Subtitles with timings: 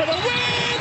[0.00, 0.78] for the win.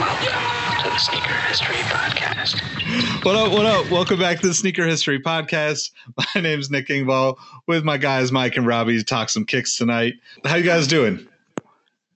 [0.82, 3.26] to the Sneaker History Podcast.
[3.26, 3.52] What up?
[3.52, 3.92] What up?
[3.92, 5.92] Welcome back to the Sneaker History Podcast.
[6.36, 10.14] My name's Nick Engvall with my guys Mike and Robbie to talk some kicks tonight.
[10.46, 11.28] How you guys doing?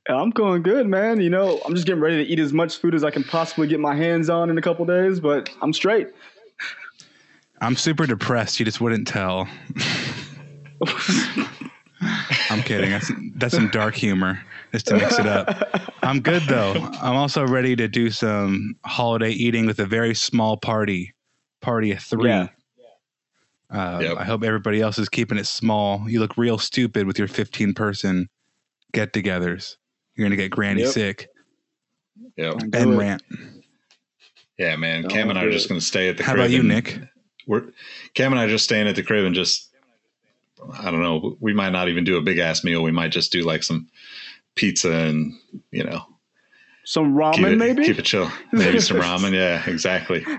[0.07, 1.19] I'm going good, man.
[1.19, 3.67] You know, I'm just getting ready to eat as much food as I can possibly
[3.67, 6.07] get my hands on in a couple days, but I'm straight.
[7.59, 8.59] I'm super depressed.
[8.59, 9.49] You just wouldn't tell.
[12.53, 12.89] I'm kidding.
[12.91, 15.91] That's, that's some dark humor just to mix it up.
[16.03, 16.73] I'm good though.
[17.01, 21.13] I'm also ready to do some holiday eating with a very small party,
[21.61, 22.29] party of three.
[22.29, 22.47] Yeah.
[23.69, 24.17] Uh, Yep.
[24.17, 26.07] I hope everybody else is keeping it small.
[26.07, 28.29] You look real stupid with your 15 person
[28.91, 29.77] get-togethers.
[30.15, 30.91] You're gonna get Granny Yep.
[30.91, 31.27] sick
[32.37, 32.55] Yep.
[32.73, 33.23] And rant.
[34.59, 35.01] Yeah, man.
[35.01, 36.43] No, Cam and I are just going to stay at the How crib.
[36.45, 36.99] about you, and Nick?
[37.47, 37.63] We're
[38.13, 39.69] Cam and I are just staying at the crib and just
[40.79, 41.37] I don't know.
[41.39, 42.83] We might not even do a big ass meal.
[42.83, 43.87] We might just do like some
[44.55, 45.33] pizza and
[45.71, 46.05] you know
[46.85, 47.85] Some keep ramen, it maybe?
[47.85, 48.29] keep it chill.
[48.51, 49.33] Maybe some ramen.
[49.33, 50.21] Yeah, exactly.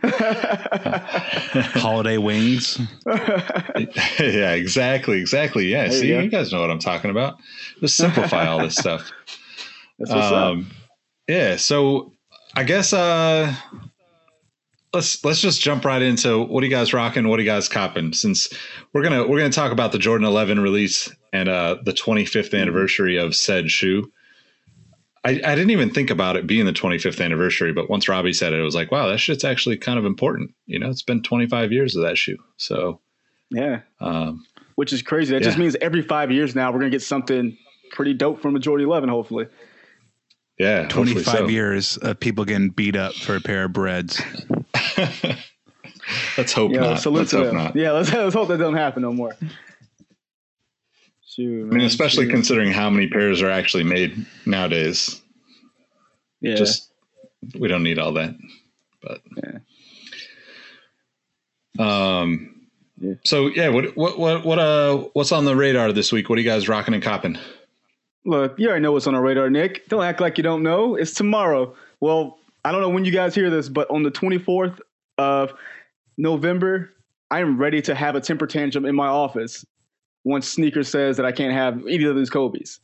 [1.80, 2.78] Holiday wings.
[3.06, 5.66] yeah, exactly, exactly.
[5.66, 7.38] Yeah, There see, you you, guys know what I'm talking about.
[7.80, 9.10] Just simplify all this stuff.
[9.98, 10.32] That's what's up.
[10.32, 10.70] Um,
[11.28, 12.12] yeah, so
[12.54, 13.54] I guess uh,
[14.94, 17.28] let's let's just jump right into what are you guys rocking?
[17.28, 18.12] What are you guys copping?
[18.12, 18.48] Since
[18.92, 23.18] we're gonna we're gonna talk about the Jordan 11 release and uh, the 25th anniversary
[23.18, 24.10] of said shoe.
[25.26, 28.52] I, I didn't even think about it being the 25th anniversary, but once Robbie said
[28.52, 30.50] it, it was like, wow, that shit's actually kind of important.
[30.66, 32.36] You know, it's been 25 years of that shoe.
[32.58, 33.00] So,
[33.50, 33.80] Yeah.
[34.00, 34.44] um,
[34.74, 35.32] Which is crazy.
[35.32, 37.56] That just means every five years now we're going to get something
[37.90, 39.46] pretty dope from a Jordan 11, hopefully.
[40.58, 41.48] yeah, 25 so.
[41.48, 44.20] years of people getting beat up for a pair of breads.
[46.36, 47.00] Let's hope Yeah, not.
[47.00, 47.76] salute Let's to hope not.
[47.76, 49.34] Yeah, let's, let's hope that doesn't happen no more.
[51.26, 55.20] Shoot, I mean, especially considering how many pairs are actually made nowadays.
[56.40, 56.54] yeah.
[56.56, 56.90] Just
[57.58, 58.34] we don't need all that.
[59.02, 59.58] But yeah.
[62.20, 62.54] um
[63.00, 63.14] Yeah.
[63.24, 66.28] so yeah, what what what what uh what's on the radar this week?
[66.28, 67.38] What are you guys rocking and copping?
[68.24, 69.88] Look, you already know what's on our radar, Nick.
[69.88, 70.94] Don't act like you don't know.
[70.94, 71.74] It's tomorrow.
[72.00, 74.80] Well, I don't know when you guys hear this, but on the 24th
[75.18, 75.52] of
[76.16, 76.90] November,
[77.30, 79.64] I am ready to have a temper tantrum in my office
[80.24, 82.80] once Sneaker says that I can't have either of these Kobe's.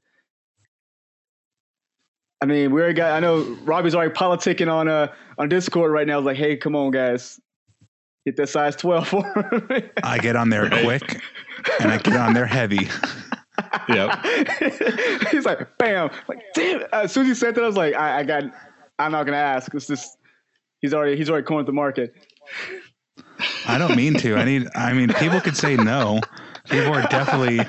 [2.42, 3.12] I mean, we already got.
[3.12, 6.14] I know Robbie's already politicking on uh on Discord right now.
[6.14, 7.38] I was like, hey, come on, guys,
[8.24, 9.82] get that size 12 for me.
[10.02, 10.82] I get on there Right.
[10.84, 11.22] quick
[11.80, 12.88] and I get on there heavy.
[13.90, 14.24] Yep.
[15.30, 16.10] He's like, bam.
[16.28, 16.82] Like, damn.
[16.94, 18.44] As soon as he said that, I was like, I, I got.
[19.00, 19.75] I'm not gonna ask.
[19.75, 20.19] It's just
[20.81, 22.15] he's already he's already cornered the market.
[23.66, 24.37] I don't mean to.
[24.37, 24.69] I need.
[24.75, 26.21] I mean, people could say no.
[26.69, 27.61] People are definitely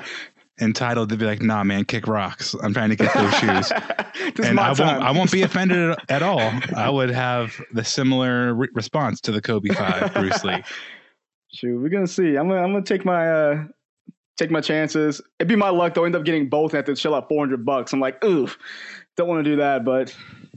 [0.60, 3.72] entitled to be like, "Nah, man, kick rocks." I'm trying to get those shoes,
[4.44, 4.78] and I won't.
[4.78, 5.02] time.
[5.02, 6.52] I won't be offended at- all.
[6.76, 10.62] I would have the similar re- response to the Kobe Five, Bruce Lee.
[11.54, 12.36] Shoot, we're gonna see.
[12.36, 13.64] I'm gonna I'm gonna take my uh
[14.38, 15.20] take my chances.
[15.38, 16.04] It'd be my luck though.
[16.04, 17.92] End up getting both and have to shell out 400 bucks.
[17.92, 18.56] I'm like, oof,
[19.16, 20.14] don't want to do that, but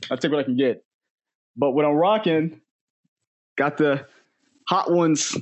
[0.09, 0.83] I'll take what I can get.
[1.57, 2.61] But what I'm rocking,
[3.57, 4.05] got the
[4.67, 5.37] hot ones.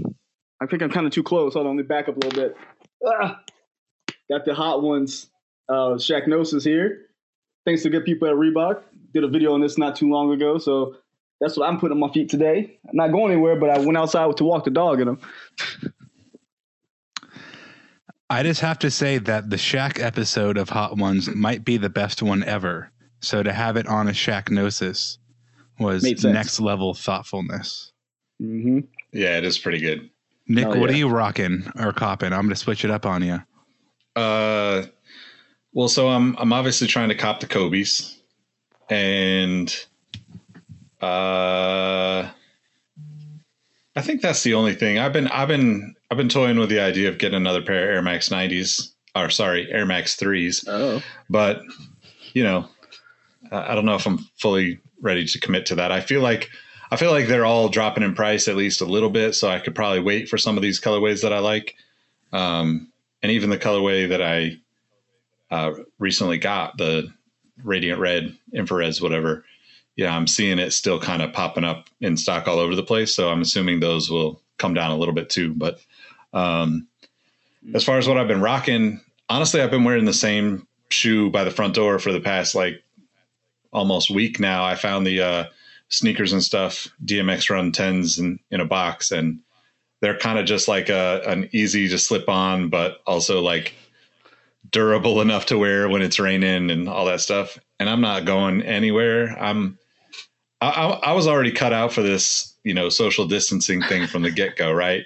[0.62, 1.54] I think I'm kind of too close.
[1.54, 2.58] Hold on, let me back up a little bit.
[3.06, 3.42] Ah,
[4.30, 5.30] got the hot ones.
[5.70, 7.08] Uh, Shaqnosis here.
[7.66, 8.84] Thanks to good people at Reebok.
[9.14, 10.96] Did a video on this not too long ago, so
[11.40, 12.80] that's what I'm putting on my feet today.
[12.88, 15.20] I'm not going anywhere, but I went outside to walk the dog in them.
[18.30, 21.90] I just have to say that the Shaq episode of Hot Ones might be the
[21.90, 22.90] best one ever.
[23.24, 25.18] So to have it on a Shaqnosis
[25.80, 27.92] was next level thoughtfulness.
[28.42, 28.80] Mm-hmm.
[29.12, 30.10] Yeah, it is pretty good.
[30.48, 30.96] Nick, Oh, what yeah.
[30.96, 32.34] are you rocking or copping?
[32.34, 33.42] I'm going to switch it up on you.
[34.16, 34.84] Uh
[35.72, 38.20] Well, so I'm I'm obviously trying to cop the Kobe's,
[38.90, 39.74] and
[41.02, 42.30] uh,
[43.96, 45.00] I think that's the only thing.
[45.00, 47.96] I've been I've been I've been toying with the idea of getting another pair of
[47.96, 50.66] Air Max 90s, or sorry, Air Max 3s.
[50.68, 51.02] Oh.
[51.30, 51.62] But
[52.34, 52.68] you know,
[53.52, 55.92] I don't know if I'm fully ready to commit to that.
[55.92, 56.50] I feel like
[56.92, 59.60] I feel like they're all dropping in price at least a little bit, so I
[59.60, 61.76] could probably wait for some of these colorways that I like,
[62.32, 62.92] um,
[63.22, 64.58] and even the colorway that I
[65.54, 67.12] uh, recently got the
[67.64, 69.46] radiant red infrareds whatever
[69.96, 73.16] yeah i'm seeing it still kind of popping up in stock all over the place
[73.16, 75.80] so i'm assuming those will come down a little bit too but
[76.34, 76.88] um,
[77.76, 79.00] as far as what i've been rocking
[79.30, 82.83] honestly i've been wearing the same shoe by the front door for the past like
[83.74, 85.46] almost week now i found the uh,
[85.90, 89.40] Sneakersnstuff dmx run 10s in, in a box and
[90.02, 93.74] they're kind of just like a, an easy to slip on but also like
[94.74, 97.58] durable enough to wear when it's raining and all that stuff.
[97.80, 99.38] And I'm not going anywhere.
[99.42, 99.78] I'm,
[100.62, 104.24] I, I, I was already cut out for this, you know, social distancing thing from
[104.24, 105.04] the get go, right?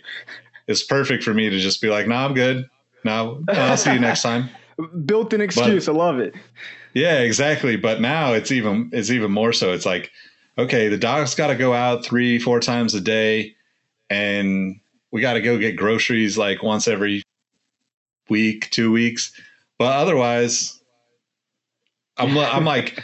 [0.67, 2.69] It's perfect for me to just be like, no, nah, I'm good.
[3.03, 4.49] No, I'll see you next time.
[5.05, 5.85] Built in excuse.
[5.85, 6.35] But, I love it.
[6.97, 7.75] Yeah, exactly.
[7.75, 9.73] But now it's even, it's even more so.
[9.73, 10.11] It's like,
[10.57, 13.55] okay, the dog's got to go out three, four times a day
[14.09, 14.79] and
[15.11, 17.23] we got to go get groceries like once every
[18.29, 19.31] week, two weeks
[19.77, 20.81] but otherwise,
[22.17, 23.03] I'm I'm like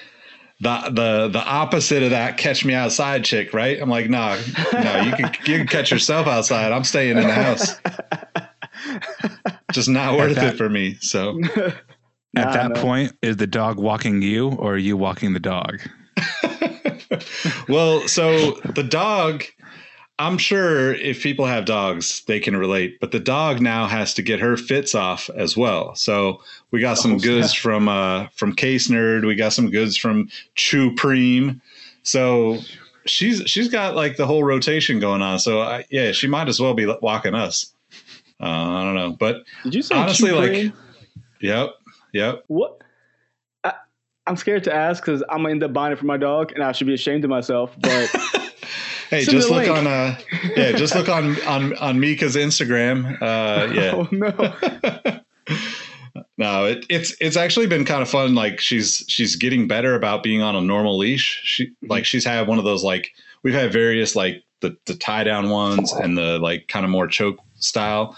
[0.60, 3.80] the the the opposite of that catch me outside chick, right?
[3.80, 4.40] I'm like, no,
[4.74, 6.72] no, you can you can catch yourself outside.
[6.72, 7.76] I'm staying in the house.
[9.72, 10.98] Just not worth that, it for me.
[11.02, 11.40] So
[12.36, 12.82] at nah, that no.
[12.82, 15.80] point, is the dog walking you or are you walking the dog?
[17.70, 19.44] well, so the dog
[20.20, 23.00] I'm sure if people have dogs, they can relate.
[23.00, 25.96] But the dog now has to get her fits off as well.
[25.96, 26.42] So
[26.72, 29.26] we got some oh, goods from uh, from Case Nerd.
[29.26, 31.60] We got some goods from Chew Preem.
[32.04, 32.60] So
[33.06, 35.40] she's she's got like the whole rotation going on.
[35.40, 37.74] So I, yeah, she might as well be walking us.
[38.40, 40.74] Uh, I don't know, but did you say honestly, like,
[41.40, 41.70] yep,
[42.14, 42.44] yep.
[42.48, 42.82] What?
[43.64, 43.74] I,
[44.26, 46.64] I'm scared to ask because I'm gonna end up buying it for my dog, and
[46.64, 47.76] I should be ashamed of myself.
[47.80, 48.10] But
[49.14, 49.78] Hey, Send just look link.
[49.78, 50.18] on uh
[50.56, 53.22] yeah, just look on on on Mika's Instagram.
[53.22, 53.92] Uh yeah.
[53.94, 55.56] Oh no.
[56.38, 58.34] no, it, it's it's actually been kind of fun.
[58.34, 61.42] Like she's she's getting better about being on a normal leash.
[61.44, 61.92] She mm-hmm.
[61.92, 63.14] like she's had one of those like
[63.44, 67.06] we've had various like the the tie down ones and the like kind of more
[67.06, 68.18] choke style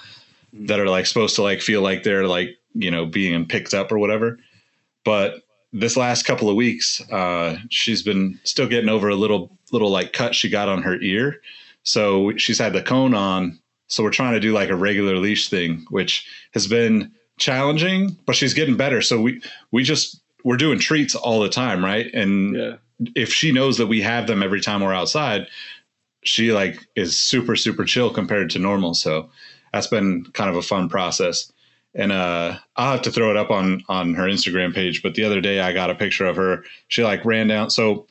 [0.56, 0.68] mm-hmm.
[0.68, 3.92] that are like supposed to like feel like they're like you know being picked up
[3.92, 4.38] or whatever.
[5.04, 5.42] But
[5.74, 10.14] this last couple of weeks, uh, she's been still getting over a little little like
[10.14, 11.42] cut she got on her ear.
[11.84, 13.60] So she's had the cone on.
[13.88, 18.36] So we're trying to do like a regular leash thing, which has been challenging, but
[18.36, 19.02] she's getting better.
[19.02, 19.42] So we
[19.72, 22.12] we just we're doing treats all the time, right?
[22.14, 22.76] And yeah.
[23.16, 25.48] if she knows that we have them every time we're outside,
[26.24, 28.94] she like is super super chill compared to normal.
[28.94, 29.30] So
[29.74, 31.52] that's been kind of a fun process
[31.96, 35.02] and uh, I'll have to throw it up on on her Instagram page.
[35.02, 36.64] But the other day, I got a picture of her.
[36.90, 37.70] She like ran down.
[37.70, 38.06] So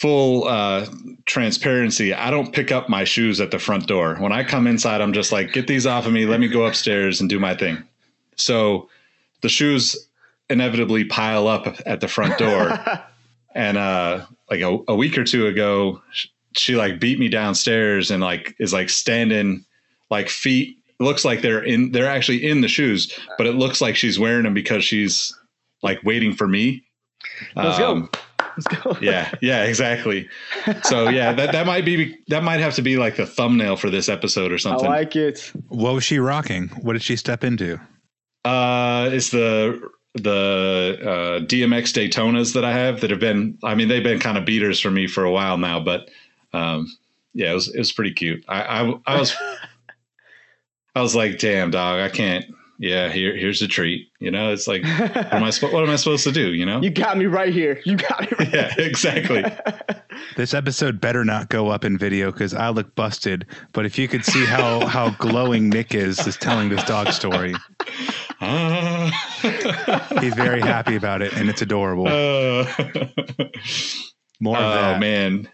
[0.00, 0.86] full uh,
[1.26, 4.16] transparency, I don't pick up my shoes at the front door.
[4.16, 6.24] When I come inside, I'm just like, get these off of me.
[6.26, 7.82] Let me go upstairs and do my thing.
[8.36, 8.88] So
[9.42, 10.08] the shoes
[10.48, 12.78] inevitably pile up at the front door.
[13.54, 18.10] and uh, like a, a week or two ago, she, she like beat me downstairs
[18.10, 19.66] and like is like standing
[20.10, 23.96] like feet looks like they're in they're actually in the shoes, but it looks like
[23.96, 25.36] she's wearing them because she's
[25.82, 26.84] like waiting for me.
[27.56, 28.18] Let's um, go.
[28.56, 28.96] Let's go.
[29.00, 30.28] yeah, yeah, exactly.
[30.82, 33.90] So yeah, that that might be that might have to be like the thumbnail for
[33.90, 34.86] this episode or something.
[34.86, 35.52] I like it.
[35.68, 36.68] What was she rocking?
[36.82, 37.80] What did she step into?
[38.44, 39.80] Uh, it's the
[40.14, 43.58] the uh, DMX Daytonas that I have that have been.
[43.62, 46.10] I mean, they've been kind of beaters for me for a while now, but
[46.52, 46.86] um,
[47.34, 48.44] yeah, it was it was pretty cute.
[48.48, 49.36] I I, I was
[50.94, 52.44] I was like, damn, dog, I can't.
[52.78, 54.08] Yeah, here, here's a treat.
[54.20, 56.54] You know, it's like, what am I, what am I supposed to do?
[56.54, 57.78] You know, you got me right here.
[57.84, 58.28] You got me.
[58.38, 59.44] Right yeah, exactly.
[60.36, 63.46] this episode better not go up in video because I look busted.
[63.74, 67.54] But if you could see how how glowing Nick is, is telling this dog story.
[68.40, 69.10] Uh.
[70.20, 72.08] He's very happy about it, and it's adorable.
[72.08, 72.64] Uh.
[74.40, 75.50] More of oh, that, man.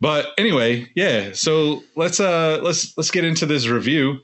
[0.00, 1.30] But anyway, yeah.
[1.32, 4.18] So let's uh let's let's get into this review.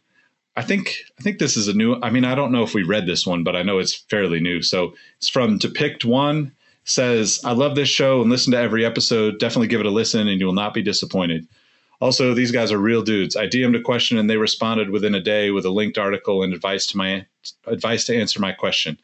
[0.56, 1.98] I think I think this is a new.
[2.02, 4.40] I mean, I don't know if we read this one, but I know it's fairly
[4.40, 4.62] new.
[4.62, 6.52] So it's from Depict One.
[6.84, 9.38] Says, "I love this show and listen to every episode.
[9.38, 11.46] Definitely give it a listen, and you will not be disappointed.
[12.00, 13.36] Also, these guys are real dudes.
[13.36, 16.52] I DM'd a question and they responded within a day with a linked article and
[16.52, 17.24] advice to my
[17.66, 18.98] advice to answer my question.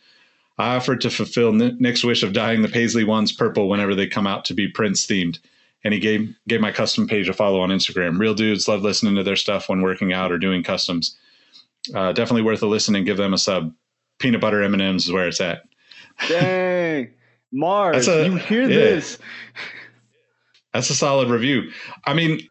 [0.58, 4.26] I offered to fulfill Nick's wish of dyeing the Paisley ones purple whenever they come
[4.26, 5.38] out to be Prince themed.
[5.84, 8.18] And he gave gave my custom page a follow on Instagram.
[8.18, 11.16] Real dudes love listening to their stuff when working out or doing customs.
[11.94, 13.72] Uh, definitely worth a listen and give them a sub.
[14.18, 15.64] Peanut butter M and M's is where it's at.
[16.28, 17.10] Dang,
[17.52, 18.68] Mars, a- you hear yeah.
[18.68, 19.18] this?
[20.72, 21.70] That's a solid review.
[22.06, 22.48] I mean,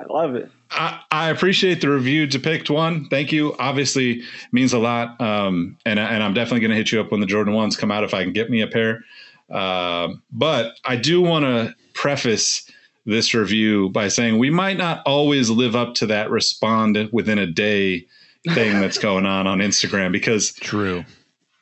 [0.00, 0.50] I love it.
[0.70, 2.26] I, I appreciate the review.
[2.26, 3.54] Depict one, thank you.
[3.58, 5.20] Obviously, means a lot.
[5.20, 7.90] Um, and and I'm definitely going to hit you up when the Jordan ones come
[7.90, 9.04] out if I can get me a pair.
[9.50, 12.70] Um, but I do want to preface
[13.04, 17.46] this review by saying we might not always live up to that respond within a
[17.46, 18.06] day
[18.50, 21.04] thing that's going on on Instagram because True.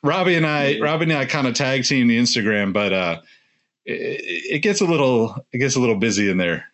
[0.03, 3.21] Robbie and I, Robbie and I kind of tag team the Instagram, but uh,
[3.85, 6.65] it, it gets a little, it gets a little busy in there,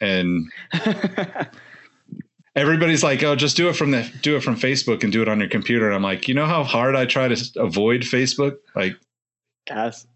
[0.00, 0.50] and
[2.56, 5.28] everybody's like, "Oh, just do it from the, do it from Facebook and do it
[5.28, 8.56] on your computer." And I'm like, you know how hard I try to avoid Facebook?
[8.76, 8.96] Like,
[9.66, 10.06] Guys,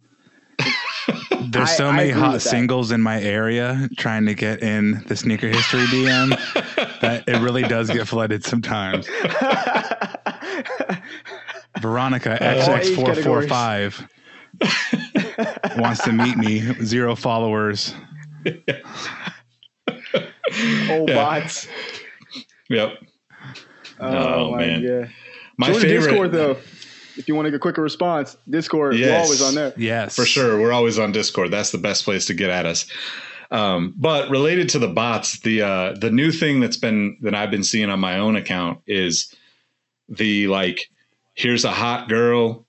[1.50, 5.02] There's I- so I many agree hot singles in my area trying to get in
[5.07, 6.31] the sneaker history DM
[7.00, 9.09] that it really does get flooded sometimes.
[11.81, 12.33] Veronica
[12.67, 14.09] All age XX445
[15.78, 16.61] wants to meet me.
[16.85, 17.95] Zero followers.
[18.47, 18.62] old
[21.09, 21.14] Yeah.
[21.14, 21.69] bots.
[22.69, 22.99] yep.
[24.00, 24.07] Oh,
[24.47, 24.87] Oh, my man.
[24.87, 25.11] God.
[25.57, 26.57] My Join favorite, Discord though.
[27.19, 29.11] If you want to get a quicker response, Discord, yes.
[29.11, 29.73] we're always on there.
[29.77, 30.15] Yes.
[30.15, 30.61] for sure.
[30.61, 31.51] We're always on Discord.
[31.51, 32.87] That's the best place to get at us.
[33.51, 37.51] Um, but related to the bots, the uh, the new thing that's been that I've
[37.51, 39.35] been seeing on my own account is
[40.09, 40.89] the like,
[41.35, 42.67] here's a hot girl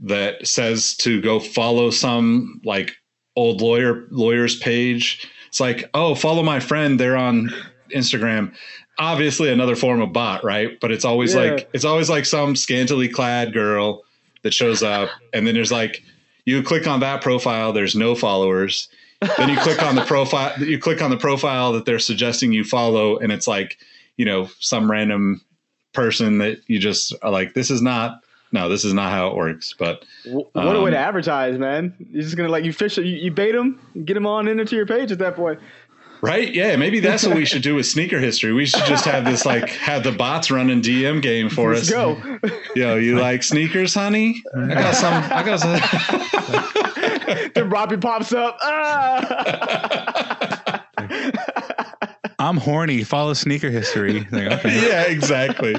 [0.00, 2.96] that says to go follow some like
[3.36, 5.28] old lawyer lawyer's page.
[5.48, 6.98] It's like, oh, follow my friend.
[6.98, 7.50] They're on
[7.94, 8.54] Instagram.
[8.98, 10.78] Obviously, another form of bot, right?
[10.80, 11.42] But it's always Yeah.
[11.52, 14.02] like it's always like some scantily clad girl
[14.42, 16.02] that shows up, and then there's like
[16.46, 17.72] you click on that profile.
[17.72, 18.88] There's no followers.
[19.36, 20.52] then you click on the profile.
[20.62, 23.78] You click on the profile that they're suggesting you follow, and it's like
[24.16, 25.40] you know some random
[25.92, 28.20] person that you just are like, this is not.
[28.50, 29.74] No, this is not how it works.
[29.78, 31.92] But Wh- What a way Um, to advertise, man!
[32.10, 34.86] You're just gonna like you fish, you, you bait them, get them on into your
[34.86, 35.60] page at that point.
[36.20, 36.52] Right?
[36.52, 38.52] Yeah, maybe that's what we should do with sneaker history.
[38.52, 41.94] We should just have this like have the bots running DM game for Let's us.
[41.94, 42.38] go.
[42.74, 44.42] Yo, you like sneakers, honey?
[44.54, 45.14] I got some.
[45.32, 45.78] I got some.
[47.54, 48.58] then Robbie pops up.
[48.60, 49.64] Ah!
[52.40, 53.02] I'm horny.
[53.04, 54.26] Follow sneaker history.
[54.30, 54.88] Like, okay.
[54.88, 55.74] yeah, exactly.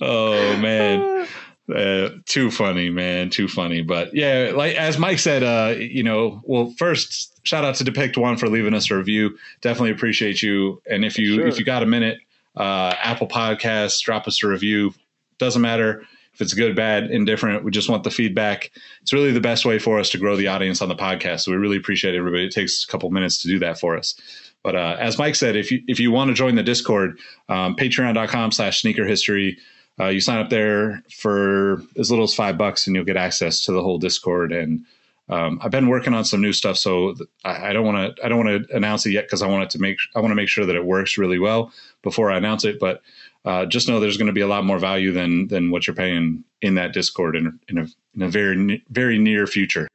[0.00, 1.26] oh man.
[1.72, 3.30] Uh, too funny, man.
[3.30, 3.80] Too funny.
[3.80, 8.18] But yeah, like as Mike said, uh, you know, well, first shout out to Depict
[8.18, 9.38] One for leaving us a review.
[9.62, 10.82] Definitely appreciate you.
[10.90, 11.46] And if you Sure.
[11.46, 12.18] if you got a minute,
[12.56, 14.92] uh, Apple Podcasts, drop us a review.
[15.38, 16.04] Doesn't matter
[16.34, 17.64] if it's good, bad, indifferent.
[17.64, 18.70] We just want the feedback.
[19.00, 21.40] It's really the best way for us to grow the audience on the podcast.
[21.40, 22.44] So we really appreciate everybody.
[22.44, 24.14] It takes a couple minutes to do that for us.
[24.62, 27.18] But uh, as Mike said, if you if you want to join the Discord,
[27.48, 29.56] um, patreon.com slash sneaker history.
[29.98, 33.64] Uh, you sign up there for as little as five bucks, and you'll get access
[33.64, 34.52] to the whole Discord.
[34.52, 34.84] And
[35.28, 38.28] um, I've been working on some new stuff, so I I don't want to I
[38.28, 40.36] don't want to announce it yet because I want it to make I want to
[40.36, 41.72] make sure that it works really well
[42.02, 42.80] before I announce it.
[42.80, 43.02] But
[43.44, 45.94] uh, just know there's going to be a lot more value than than what you're
[45.94, 49.86] paying in that Discord in, in a in a very very near future.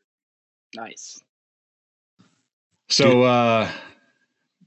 [0.75, 1.21] nice.
[2.89, 3.69] So uh,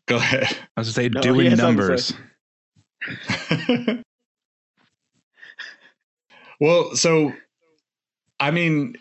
[0.06, 0.44] go ahead.
[0.76, 2.14] I was going to say, No, doing has something to
[3.86, 4.02] numbers.
[6.62, 7.33] well, so
[8.38, 8.95] I mean,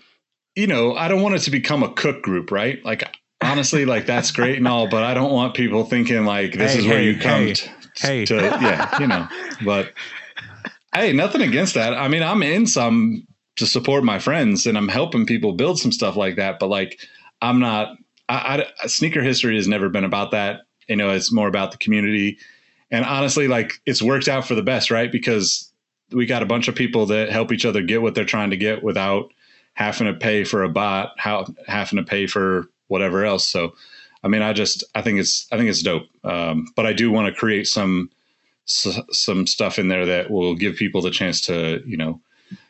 [0.55, 2.83] you know, I don't want it to become a cook group, right?
[2.83, 3.03] Like
[3.39, 6.79] honestly, like that's great and all, but I don't want people thinking like this Hey,
[6.79, 8.25] is where hey, you come hey, t- hey.
[8.25, 9.27] to yeah, you know.
[9.63, 9.93] But
[10.95, 11.93] hey, nothing against that.
[11.93, 13.27] I mean, I'm in some
[13.57, 16.99] to support my friends and I'm helping people build some stuff like that, but like
[17.43, 17.95] I'm not
[18.27, 20.61] I, I sneaker history has never been about that.
[20.87, 22.39] You know, it's more about the community.
[22.89, 25.11] And honestly, like it's worked out for the best, right?
[25.11, 25.70] Because
[26.11, 28.57] we got a bunch of people that help each other get what they're trying to
[28.57, 29.31] get without
[29.73, 33.45] having to pay for a bot, how having to pay for whatever else.
[33.47, 33.73] So,
[34.23, 36.07] I mean, I just I think it's I think it's dope.
[36.23, 38.09] Um, but I do want to create some
[38.67, 42.21] s- some stuff in there that will give people the chance to you know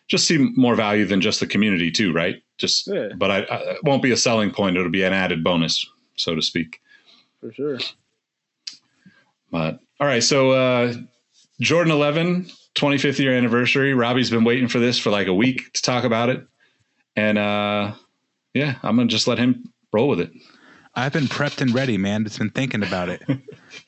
[0.07, 2.43] just see more value than just the community too, right?
[2.57, 3.09] Just Yeah.
[3.15, 4.77] but I, I it won't be a selling point.
[4.77, 6.81] It'll be an added bonus, so to speak.
[7.39, 7.79] For sure.
[9.51, 10.93] But all right, so uh,
[11.59, 13.93] Jordan 11, 25th year anniversary.
[13.93, 16.45] Robbie's been waiting for this for like a week to talk about it,
[17.15, 17.93] and uh,
[18.53, 20.31] yeah, I'm gonna just let him roll with it.
[20.95, 22.25] I've been prepped and ready, man.
[22.25, 23.21] It's been thinking about it.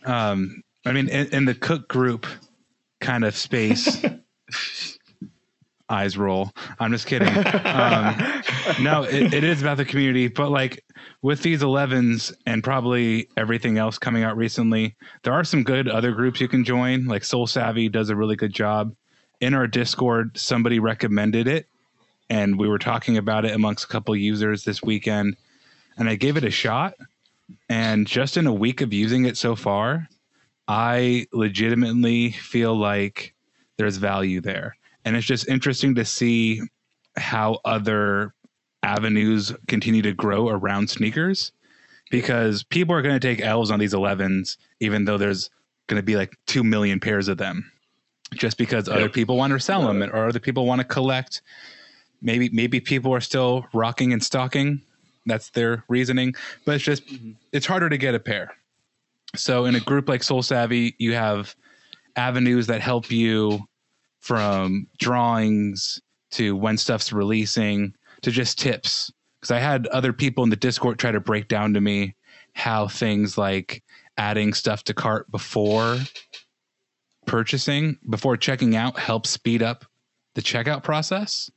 [0.06, 2.26] Um, I mean, in, in the cook group
[3.02, 4.04] kind of space,
[5.94, 6.52] eyes roll.
[6.80, 7.30] I'm just kidding.
[7.30, 8.44] Um,
[8.82, 10.84] no, it, it is about the community, but like
[11.22, 16.12] with these 11s and probably everything else coming out recently, there are some good other
[16.12, 17.06] groups you can join.
[17.06, 18.96] Like Sole Savy does a really good job.
[19.40, 21.68] In our Discord, somebody recommended it,
[22.30, 25.36] and we were talking about it amongst a couple users this weekend,
[25.98, 26.96] and I gave it a shot.
[27.70, 30.08] And just in a week of using it so far,
[30.68, 33.34] I legitimately feel like
[33.78, 34.78] there's value there.
[35.06, 36.62] And it's just interesting to see
[37.18, 38.34] how other
[38.84, 41.52] avenues continue to grow around sneakers
[42.12, 45.50] because people are going to take L's on these 11s, even though there's
[45.88, 47.72] going to be like 2 million pairs of them
[48.34, 51.42] just because other people want to sell them or other people want to collect.
[52.22, 54.82] Maybe, maybe people are still rocking and stocking.
[55.26, 57.32] That's their reasoning, but it's just, mm-hmm.
[57.52, 58.54] it's harder to get a pair.
[59.36, 61.56] So in a group like Sole Savy, you have
[62.16, 63.66] avenues that help you
[64.24, 66.02] from drawings
[66.32, 69.12] to when stuff's releasing to just tips.
[69.40, 72.16] Because I had other people in the Discord try to break down to me
[72.54, 73.84] how things like
[74.18, 75.98] adding stuff to cart before
[77.26, 79.86] purchasing, before checking out, helps speed up
[80.36, 81.50] the checkout process.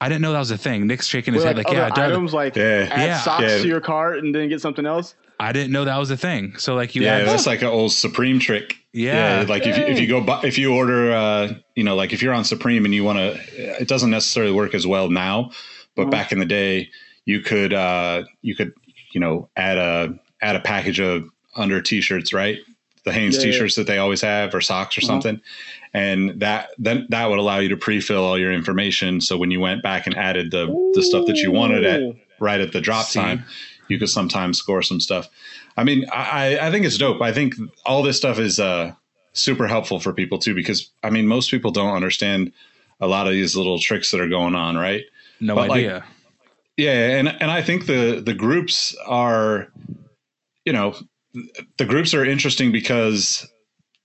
[0.00, 0.86] I didn't know that was a thing.
[0.86, 2.12] Nick's shaking his With, head like, like, yeah, other does.
[2.12, 2.88] items like Yeah.
[2.90, 3.20] add Yeah.
[3.20, 3.58] socks Yeah.
[3.58, 5.14] to your cart and then get something else.
[5.38, 6.56] I didn't know that was a thing.
[6.56, 8.76] So like you Yeah, add that's like an old Supreme trick.
[8.92, 9.44] Yeah.
[9.48, 12.22] like if you, if you go bu- if you order, uh, you know, like if
[12.22, 15.50] you're on Supreme and you want to, it doesn't necessarily work as well now,
[15.94, 16.10] but Mhm.
[16.10, 16.90] back in the day,
[17.24, 18.72] you could uh, you could
[19.12, 21.24] you know add a add a package of
[21.56, 22.58] under t-shirts, right?
[23.04, 23.52] The Hanes Yeah, yeah.
[23.52, 25.06] t-shirts that they always have, or socks or Uh-huh.
[25.08, 25.40] something,
[25.94, 29.20] and that then that would allow you to pre-fill all your information.
[29.20, 32.02] So when you went back and added the the stuff that you wanted at
[32.40, 33.20] right at the drop See?
[33.20, 33.44] time,
[33.88, 35.28] you could sometimes score some stuff.
[35.76, 37.22] I mean, I, I think it's dope.
[37.22, 37.54] I think
[37.86, 38.92] all this stuff is uh,
[39.32, 42.52] super helpful for people too, because I mean, most people don't understand
[43.00, 45.04] a lot of these little tricks that are going on, right?
[45.40, 46.04] no but, like, idea.
[46.76, 49.68] Yeah, and and I think the the groups are,
[50.64, 50.94] you know,
[51.76, 53.48] the groups are interesting because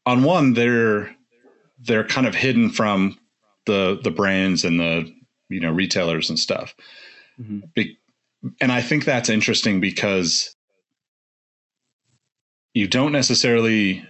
[0.05, 1.15] on one they're
[1.79, 3.17] they're kind of hidden from
[3.65, 5.13] the the brands and the
[5.49, 6.75] you know retailers and stuff.
[7.39, 7.73] Mhm.
[7.73, 7.97] Be-
[8.61, 10.54] and I think that's interesting because
[12.75, 14.05] you don't necessarily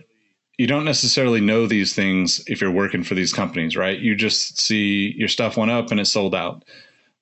[0.58, 4.00] you don't necessarily know these things if you're working for these companies, right?
[4.00, 6.64] You just see your stuff went up and it's sold out.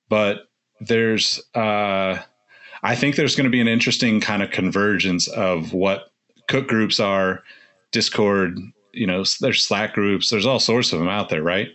[0.10, 0.48] But
[0.80, 2.18] there's uh
[2.86, 6.12] I think there's going to be an interesting kind of convergence of what
[6.48, 7.44] cook groups are,
[7.92, 8.60] Discord,
[8.94, 11.70] you know, there's Slack groups, there's all sorts of them out there, right?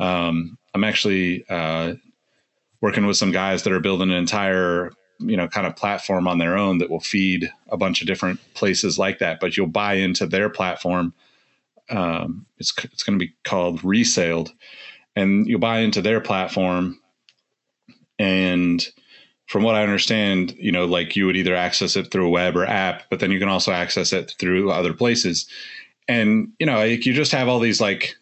[0.00, 1.94] Um, I'm actually uh,
[2.80, 6.38] working with some guys that are building an entire, you know, kind of platform on
[6.38, 9.40] their own that will feed a bunch of different places like that.
[9.40, 11.14] But you'll buy into their platform.
[11.90, 14.52] Um, it's it's going to be called Resailed,
[15.16, 17.00] and you'll buy into their platform,
[18.18, 18.86] and
[19.48, 22.54] from what I understand, you know, like you would either access it through a web
[22.56, 25.48] or app, but then you can also access it through other places.
[26.06, 28.14] And, you know, like you just have all these like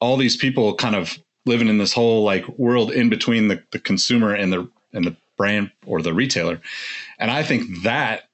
[0.00, 3.78] all these people kind of living in this whole like world in between the, the
[3.78, 6.60] consumer and the and the brand or the retailer.
[7.18, 8.24] And I think that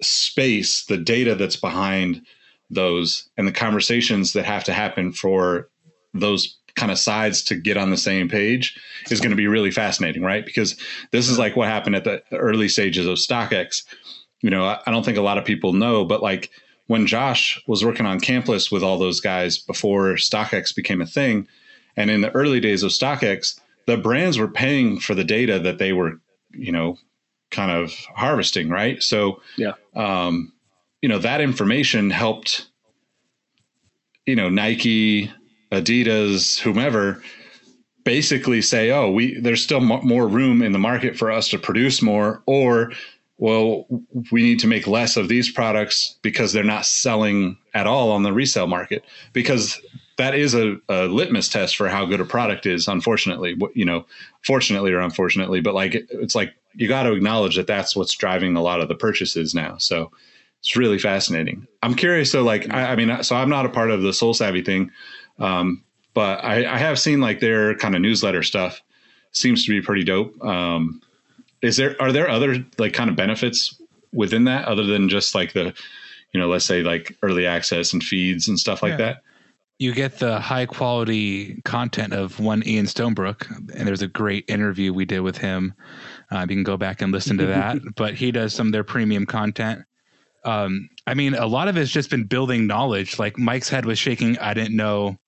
[0.00, 2.22] space, the data that's behind
[2.70, 5.68] those and the conversations that have to happen for
[6.14, 8.78] those kind of sides to get on the same page
[9.10, 10.44] is going to be really fascinating, right?
[10.44, 10.76] Because
[11.10, 13.82] this is like what happened at the early stages of StockX.
[14.40, 16.50] You know, I, don't think a lot of people know, but like
[16.86, 21.46] when Josh was working on Campless with all those guys before StockX became a thing,
[21.96, 25.78] and in the early days of StockX, the brands were paying for the data that
[25.78, 26.20] they were,
[26.54, 26.98] you know,
[27.50, 29.02] kind of harvesting, right?
[29.02, 29.72] So, Yeah.
[29.94, 30.52] um,
[31.02, 32.66] you know, that information helped,
[34.26, 35.30] you know, Nike,
[35.70, 37.22] Adidas, whomever,
[38.04, 41.58] basically say, "Oh, we there's still mo- more room in the market for us to
[41.58, 42.92] produce more," or,
[43.38, 43.86] "Well,
[44.30, 48.22] we need to make less of these products because they're not selling at all on
[48.22, 49.80] the resale market." Because
[50.22, 52.86] that is a, a litmus test for how good a product is.
[52.86, 54.06] Unfortunately, you know,
[54.42, 58.54] fortunately or unfortunately, but like it's like you got to acknowledge that that's what's driving
[58.54, 59.76] a lot of the purchases now.
[59.78, 60.12] So
[60.60, 61.66] it's really fascinating.
[61.82, 62.30] I'm curious.
[62.30, 64.92] So like, I, I mean, so I'm not a part of the Sole Savy thing.
[65.40, 65.82] Um,
[66.14, 68.80] but I, I have seen like their kind of newsletter stuff
[69.32, 70.40] seems to be pretty dope.
[70.44, 71.02] Um,
[71.62, 73.74] is there are there other like kind of benefits
[74.12, 75.74] within that other than just like the
[76.32, 78.96] you know let's say like early access and feeds and stuff like Yeah.
[78.98, 79.22] that?
[79.82, 84.92] You get the high quality content of one Ian Stonebrook, and there's a great interview
[84.92, 85.74] we did with him.
[86.30, 87.78] Uh, you can go back and listen to that.
[87.96, 89.82] but he does some of their premium content.
[90.44, 93.18] Um, I mean, a lot of it's just been building knowledge.
[93.18, 94.38] Like Mike's head was shaking.
[94.38, 95.18] I didn't know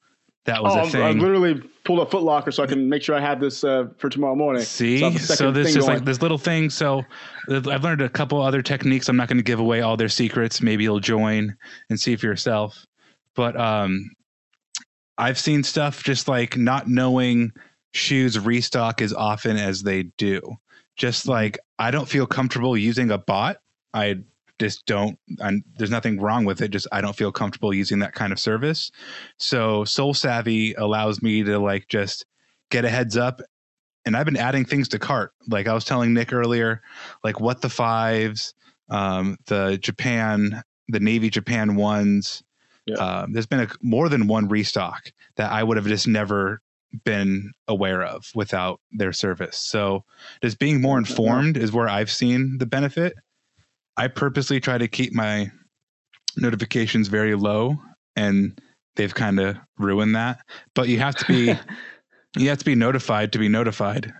[0.45, 3.17] that was oh, a I'm- I literally pulled a footlocker so I can make sure
[3.17, 4.63] I have this uh, for tomorrow morning.
[4.63, 6.71] See, a so, this thing is like this little thing.
[6.71, 7.03] So
[7.51, 9.09] I've learned a couple other techniques.
[9.09, 10.63] I'm not going to give away all their secrets.
[10.63, 11.57] Maybe you'll join
[11.91, 12.87] and see for yourself.
[13.35, 14.11] But um,
[15.19, 17.53] I've seen stuff just like not knowing
[17.93, 20.41] shoes restock as often as they do.
[20.97, 23.59] Just like I don't feel comfortable using a bot.
[23.93, 24.21] I
[24.59, 25.19] just don't.
[25.39, 26.71] And there's nothing wrong with it.
[26.71, 28.91] Just I don't feel comfortable using that kind of service.
[29.39, 32.27] So Sole Savy allows me to like just
[32.71, 33.41] get a heads up
[34.05, 35.33] and I've been adding things to cart.
[35.49, 36.83] Like I was telling Nick earlier,
[37.23, 38.55] like what the fives,
[38.91, 42.43] um, the Japan, the Navy Japan ones.
[42.87, 42.97] Yeah.
[42.97, 46.61] Um, there's been a, more than one restock that I would have just never
[47.05, 49.59] been aware of without their service.
[49.59, 50.05] So
[50.43, 53.15] just being more informed is where I've seen the benefit.
[53.97, 55.51] I purposely try to keep my
[56.37, 57.77] notifications very low
[58.17, 58.61] and
[58.97, 60.41] they've kind of ruined that.
[60.75, 61.55] But you have to be
[62.37, 64.13] you have to be notified to be notified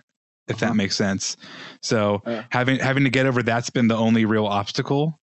[0.47, 1.35] if that makes sense
[1.81, 2.43] so Yeah.
[2.51, 5.19] having having to get over that's been the only real obstacle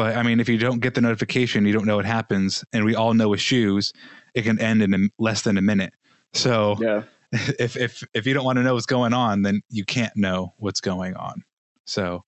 [0.00, 2.64] but i mean if you don't get the notification you don't know what happens.
[2.72, 3.92] And we all know with shoes
[4.32, 5.92] it can end in a, less than a minute.
[6.32, 7.02] So yeah.
[7.58, 10.54] if if if you don't want to know what's going on then you can't know
[10.56, 11.44] what's going on.
[11.86, 12.24] So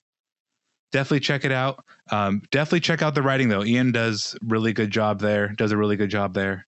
[0.91, 1.83] definitely check it out.
[2.11, 3.65] Um, definitely check out the writing though.
[3.65, 6.67] Ian does really good job there does a really good job there.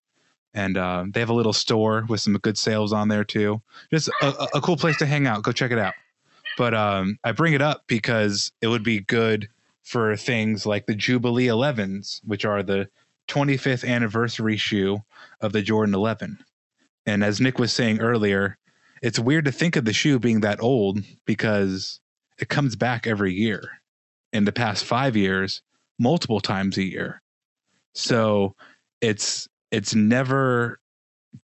[0.54, 3.60] And um, they have a little store with some good sales on there too.
[3.90, 5.42] Just a, a- a cool place to hang out.
[5.42, 5.94] Go check it out.
[6.56, 9.48] But um, i bring it up because it would be good
[9.84, 12.88] for things like the jubilee 11s which are the
[13.28, 15.02] 25th anniversary shoe
[15.40, 16.38] of the jordan 11
[17.06, 18.58] and as nick was saying earlier
[19.04, 22.00] it's weird to think of the shoe being that old because
[22.38, 23.62] it comes back every year.
[24.32, 25.60] In the past five years
[25.98, 27.20] multiple times a year.
[27.94, 28.54] So
[29.02, 30.80] it's it's never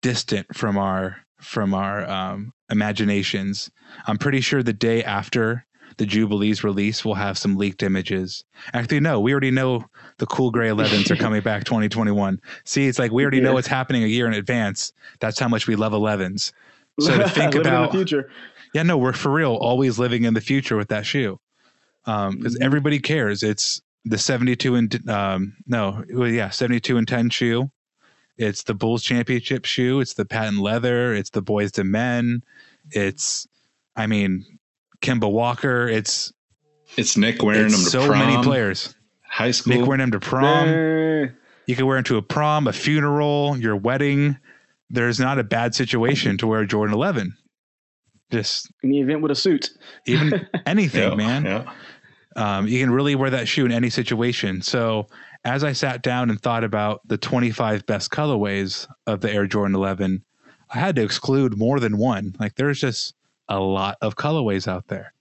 [0.00, 3.70] distant from our from our um, imaginations.
[4.06, 9.00] I'm pretty sure the day after the jubilees release we'll have some leaked images actually
[9.00, 9.84] no we already know
[10.18, 13.66] the cool gray 11s are coming back 2021 see it's like we already know what's
[13.66, 16.52] happening a year in advance that's how much we love 11s
[17.00, 18.30] so to think about the future.
[18.74, 21.40] yeah, no, we're for real, always living in the future with that shoe.
[22.04, 22.64] Um, because Mhm.
[22.64, 23.42] everybody cares.
[23.42, 27.70] It's the 72 and um no, well, yeah, 72 and 10 shoe.
[28.36, 30.00] It's the Bulls championship shoe.
[30.00, 31.14] It's the patent leather.
[31.14, 32.42] It's the Boyz II Men.
[32.90, 33.46] It's,
[33.96, 34.44] I mean,
[35.02, 35.88] Kemba Walker.
[35.88, 36.32] It's,
[36.96, 38.94] It's Nick wearing it's them to so prom, many players.
[39.22, 39.74] high school.
[39.76, 40.68] Nick wearing them to prom.
[41.66, 44.36] You can wear them to a prom, a funeral, your wedding.
[44.90, 47.36] There's not a bad situation to wear a Jordan 11.
[48.32, 49.70] Just in the event with a suit.
[50.06, 51.44] even anything, Yeah, man.
[51.44, 51.72] Yeah.
[52.36, 54.62] Um, you can really wear that shoe in any situation.
[54.62, 55.06] So
[55.44, 59.74] as I sat down and thought about the 25 best colorways of the Air Jordan
[59.74, 60.24] 11,
[60.72, 62.34] I had to exclude more than one.
[62.38, 63.14] Like there's just
[63.50, 65.12] a lot of colorways out there.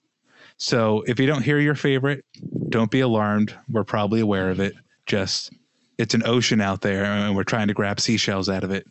[0.57, 2.23] So if you don't hear your favorite,
[2.69, 3.55] don't be alarmed.
[3.69, 4.73] We're probably aware of it.
[5.05, 5.51] Just
[5.97, 8.87] it's an ocean out there and we're trying to grab seashells out of it.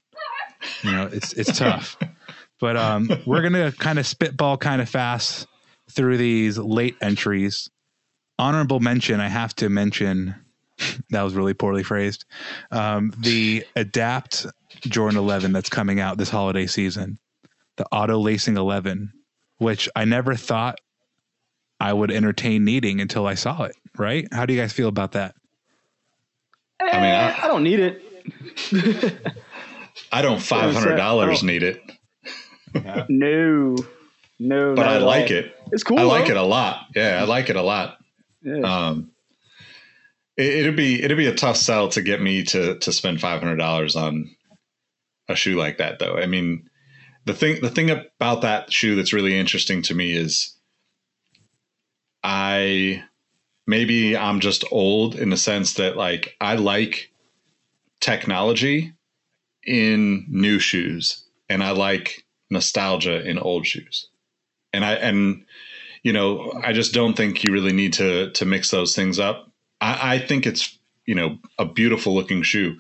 [0.83, 1.97] You know, it's it's tough.
[2.61, 5.47] But um, we're gonna kind of spitball kind of fast
[5.91, 7.71] through these late entries.
[8.39, 10.35] Honorable mention, I have to mention
[11.11, 12.25] that was really poorly phrased.
[12.71, 14.47] Um, the Adapt
[14.81, 17.19] Jordan 11 that's coming out this holiday season,
[17.77, 19.13] the Auto Lacing 11,
[19.59, 20.79] which I never thought
[21.81, 23.77] I would entertain needing until I saw it.
[23.97, 24.27] Right?
[24.33, 25.35] How do you guys feel about that?
[26.81, 28.03] I mean, Eh, I, I don't need it.
[30.13, 31.83] I don't five hundred dollars need it,
[33.09, 33.77] No,
[34.39, 34.75] no.
[34.75, 35.55] but I like it.
[35.73, 35.99] It's cool.
[35.99, 36.87] I like it a lot.
[36.95, 37.99] Yeah, I like it a lot.
[38.43, 38.61] Yeah.
[38.61, 39.11] Um,
[40.37, 43.41] it, it'd be it'd be a tough sell to get me to to spend five
[43.43, 44.31] hundred dollars on
[45.29, 46.17] a shoe like that, though.
[46.17, 46.69] I mean,
[47.29, 50.57] the thing the thing about that shoe that's really interesting to me is
[52.25, 53.05] I
[53.67, 57.13] maybe I'm just old in the sense that like I like
[58.01, 58.95] technology
[59.67, 64.09] in new shoes and I like nostalgia in old shoes.
[64.73, 65.45] And I and
[66.03, 69.53] you know, I just don't think you really need to to mix those things up.
[69.83, 72.79] I, I think it's you know a beautiful looking shoe.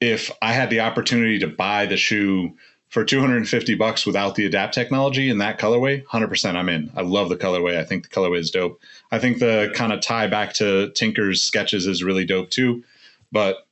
[0.00, 2.56] If I had the opportunity to buy the shoe
[2.96, 6.90] for 250 bucks without the adapt technology in that colorway, 100% I'm in.
[6.96, 7.76] I love the colorway.
[7.76, 8.80] I think the colorway is dope.
[9.12, 12.84] I think the kind of tie back to Tinker's sketches is really dope too.
[13.30, 13.66] But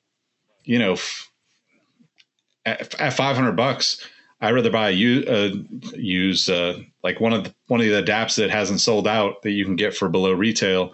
[0.64, 1.30] you know, f-
[2.66, 4.06] at, at 500 bucks,
[4.42, 5.52] I'd rather buy a u- uh,
[5.96, 9.52] use uh, like one of the, one of the adapts that hasn't sold out that
[9.52, 10.92] you can get for below retail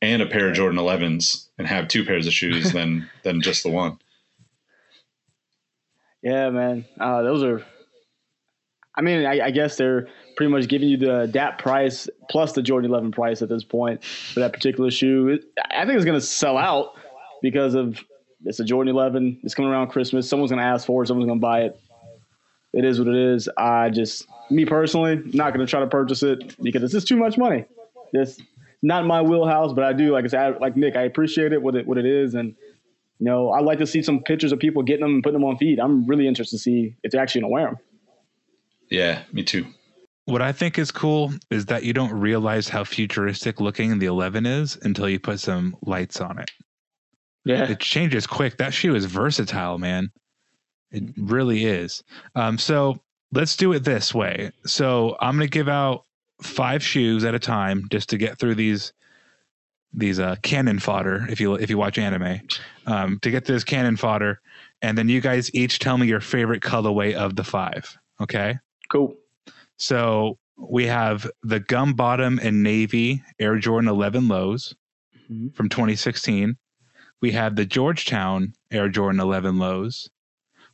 [0.00, 3.64] and a pair of Jordan 11s and have two pairs of shoes than than just
[3.64, 3.98] the one.
[6.22, 6.84] Yeah, man.
[7.00, 7.64] Uh, those are.
[8.94, 12.62] I mean, I, I, guess they're pretty much giving you the DAP price plus the
[12.62, 15.38] Jordan 11 price at this point for that particular shoe.
[15.70, 16.94] I think it's going to sell out
[17.40, 18.04] because of
[18.44, 19.40] it's a Jordan 11.
[19.44, 20.28] It's coming around Christmas.
[20.28, 21.06] Someone's going to ask for it.
[21.06, 21.80] Someone's going to buy it.
[22.74, 23.48] It is what it is.
[23.56, 27.16] I just, me personally, not going to try to purchase it because it's just too
[27.16, 27.64] much money.
[28.12, 28.38] It's
[28.82, 31.76] not my wheelhouse, but I do, like I said, like Nick, I appreciate it what
[31.76, 32.54] it what it is, and
[33.18, 35.48] you know, I like to see some pictures of people getting them and putting them
[35.48, 35.78] on feed.
[35.78, 37.76] I'm really interested to see if they're actually gonna wear them.
[38.92, 39.66] Yeah, me too.
[40.26, 44.44] What I think is cool is that you don't realize how futuristic looking the 11
[44.44, 46.50] is until you put some lights on it.
[47.46, 47.70] Yeah.
[47.70, 48.58] It changes quick.
[48.58, 50.12] That shoe is versatile, man.
[50.90, 52.04] It really is.
[52.34, 53.00] Um, so
[53.32, 54.52] let's do it this way.
[54.66, 56.04] So I'm going to give out
[56.42, 58.92] five shoes at a time just to get through these
[59.94, 62.40] these uh, cannon fodder if you if you watch anime
[62.86, 64.40] um, to get this cannon fodder
[64.80, 68.58] and then you guys each tell me your favorite colorway of the five okay
[68.92, 69.14] cool
[69.76, 74.74] so we have the gum bottom and navy air jordan 11 lows
[75.30, 75.48] mm-hmm.
[75.48, 76.56] from 2016
[77.20, 80.10] we have the georgetown air jordan 11 lows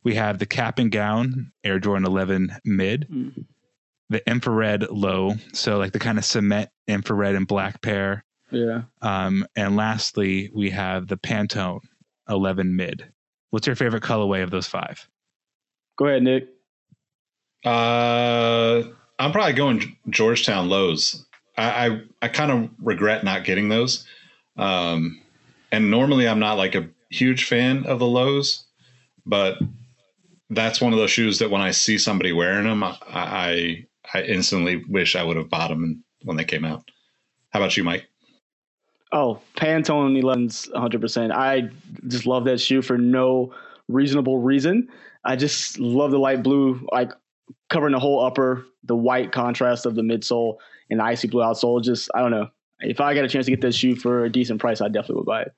[0.03, 3.41] we have the cap and gown air jordan 11 mid mm-hmm.
[4.09, 8.83] the infrared low so like the kind of cement infrared and black pair yeah.
[9.01, 11.81] Um, and lastly, we have the Pantone
[12.27, 13.11] 11 mid.
[13.51, 15.07] What's your favorite colorway of those five?
[15.97, 16.47] Go ahead, Nick.
[17.65, 18.83] Uh,
[19.17, 21.25] I'm probably going Georgetown lows.
[21.57, 24.05] I I, I kind of regret not getting those.
[24.57, 25.21] Um,
[25.71, 28.65] and normally I'm not like a huge fan of the lows,
[29.25, 29.57] but
[30.49, 34.21] that's one of those shoes that when I see somebody wearing them, I I, I
[34.23, 36.89] instantly wish I would have bought them when they came out.
[37.51, 38.07] How about you, Mike?
[39.11, 41.31] Oh, Pantone 11's 100%.
[41.31, 41.69] I
[42.07, 43.53] just love that shoe for no
[43.87, 44.87] reasonable reason.
[45.25, 47.11] I just love the light blue, like
[47.69, 50.57] covering the whole upper, the white contrast of the midsole,
[50.89, 51.83] and the icy blue outsole.
[51.83, 52.47] Just, I don't know.
[52.81, 55.17] If I got a chance to get this shoe for a decent price, I definitely
[55.17, 55.53] would buy it.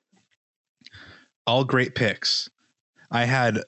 [1.46, 2.50] All great picks.
[3.12, 3.60] I had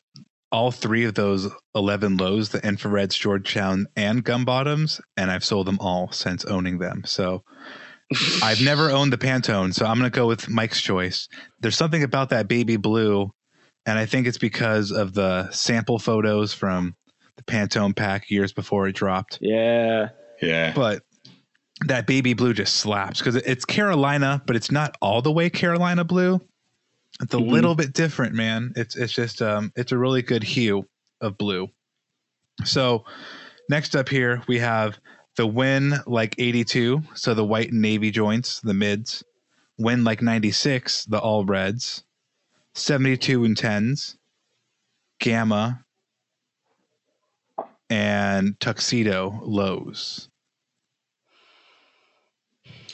[0.52, 5.68] all three of those 11 lows, the infrareds, Georgetown, and gum bottoms, and I've sold
[5.68, 7.04] them all since owning them.
[7.06, 7.44] So
[8.44, 11.28] I've never owned the Pantone, so I'm going to go with Mike's choice.
[11.60, 13.34] There's something about that baby blue,
[13.86, 16.96] and I think it's because of the sample photos from
[17.46, 19.40] the Pantone pack years before it dropped.
[19.42, 20.10] Yeah.
[20.42, 20.74] Yeah.
[20.74, 21.04] But
[21.88, 26.04] that baby blue just slaps because it's Carolina, but it's not all the way Carolina
[26.04, 26.42] blue.
[27.22, 27.50] It's a mm-hmm.
[27.50, 28.74] little bit different, man.
[28.76, 30.88] It's it's just um it's a really good hue
[31.22, 31.70] of blue.
[32.66, 33.06] So
[33.70, 35.00] next up here we have
[35.36, 39.24] the win like 82, so the white and navy joints, the mids.
[39.80, 42.04] Win like 96, the all reds.
[42.76, 44.18] 72 and 10s,
[45.20, 45.83] gamma,
[47.94, 50.28] and tuxedo lows.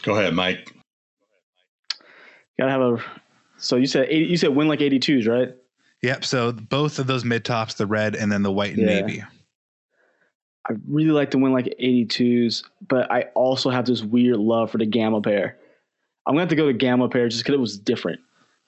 [0.04, 0.76] Go ahead, Mike.
[2.60, 2.98] Gotta have a.
[3.58, 5.56] So you said 80, you said win like 82s, right?
[6.02, 6.26] Yep.
[6.26, 9.02] So both of those mid tops, the red and then the white and yeah.
[9.02, 9.24] navy.
[10.70, 14.80] I really like to win like 82s, but I also have this weird love for
[14.80, 15.58] the gamma pair.
[16.26, 18.20] I'm gonna have to go to gamma pair just because it was different.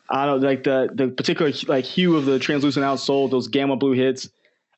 [0.10, 3.94] I don't like the the particular like hue of the translucent outsole, those gamma blue
[3.94, 4.30] hits.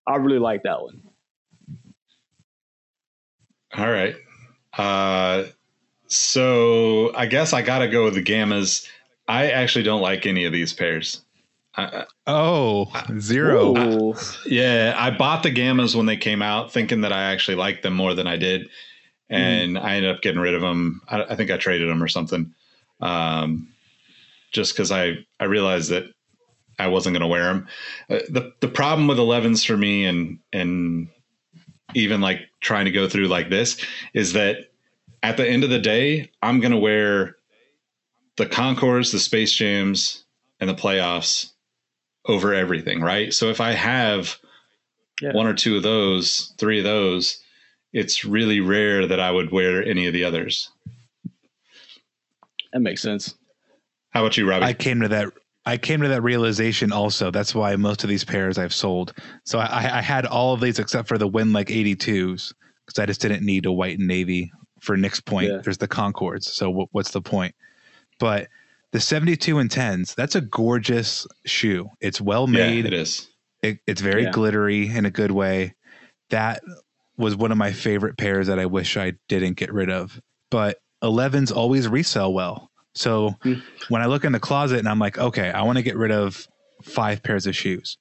[0.07, 1.01] I really like that one.
[3.75, 4.15] All right.
[4.77, 5.45] Uh,
[6.07, 8.87] so I guess I got to go with the gammas.
[9.27, 11.21] I actually don't like any of these pairs.
[11.75, 14.13] I, oh, zero.
[14.13, 17.81] I, yeah, I bought the gammas when they came out, thinking that I actually liked
[17.81, 18.69] them more than I did,
[19.29, 19.81] and mm.
[19.81, 21.01] I ended up getting rid of them.
[21.07, 22.53] I, I think I traded them or something,
[23.01, 23.69] um,
[24.51, 26.05] just because I I realized that
[26.77, 27.67] I wasn't going to wear them.
[28.07, 31.07] Uh, the the problem with 11s for me, and and
[31.93, 34.71] even like trying to go through like this, is that
[35.21, 37.37] at the end of the day, I'm going to wear
[38.37, 40.23] the Concords, the Space Jams,
[40.59, 41.51] and the playoffs
[42.25, 43.33] over everything, right?
[43.33, 44.37] So if I have
[45.21, 45.33] yeah.
[45.33, 47.39] one or two of those, three of those,
[47.91, 50.69] it's really rare that I would wear any of the others.
[52.71, 53.35] That makes sense.
[54.09, 54.65] How about you, Robbie?
[54.65, 55.33] I came to that.
[55.65, 57.31] I came to that realization also.
[57.31, 59.13] That's why most of these pairs I've sold.
[59.45, 62.53] So I, I had all of these except for the Win like 82s
[62.85, 64.51] because I just didn't need a white and navy.
[64.81, 65.59] For Nick's point, yeah.
[65.63, 66.51] there's the Concords.
[66.51, 67.55] So w- what's the point?
[68.19, 68.49] But
[68.91, 71.87] the 72 and 10s, that's a gorgeous shoe.
[72.01, 72.83] It's well made.
[72.83, 73.29] Yeah, it is.
[73.61, 74.31] It, it's very Yeah.
[74.31, 75.75] glittery in a good way.
[76.31, 76.61] That
[77.15, 80.19] was one of my favorite pairs that I wish I didn't get rid of.
[80.51, 82.69] But 11s always resell well.
[82.95, 83.55] So Hmm.
[83.89, 86.11] when I look in the closet and I'm like, okay, I want to get rid
[86.11, 86.47] of
[86.83, 87.97] five pairs of shoes.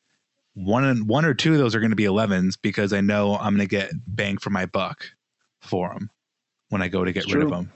[0.54, 3.56] One one or two of those are going to be 11s because I know I'm
[3.56, 5.06] going to get bang for my buck
[5.62, 6.10] for them
[6.68, 7.72] when I go to get It's rid of them.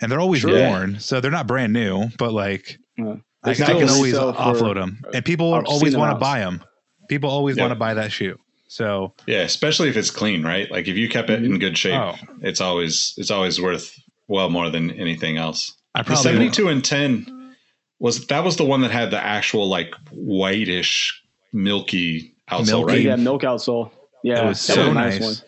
[0.00, 0.54] And they're always True.
[0.54, 3.16] worn, so they're not brand new, but like Yeah.
[3.42, 6.62] I, I can always offload them, and people always want to buy them.
[7.08, 7.64] People always Yeah.
[7.64, 8.38] want to buy that shoe.
[8.68, 10.70] So Yeah, especially if it's clean, right?
[10.70, 12.14] Like if you kept it in good shape, Oh.
[12.42, 13.92] it's always it's always worth
[14.28, 15.72] well more than anything else.
[15.94, 17.54] I The probably seventy two and ten
[17.98, 22.92] was that was the one that had the actual like whitish milky outsole, Milky.
[22.92, 23.02] right?
[23.02, 23.90] Yeah, milk outsole.
[24.22, 25.44] Yeah, It was that so a nice.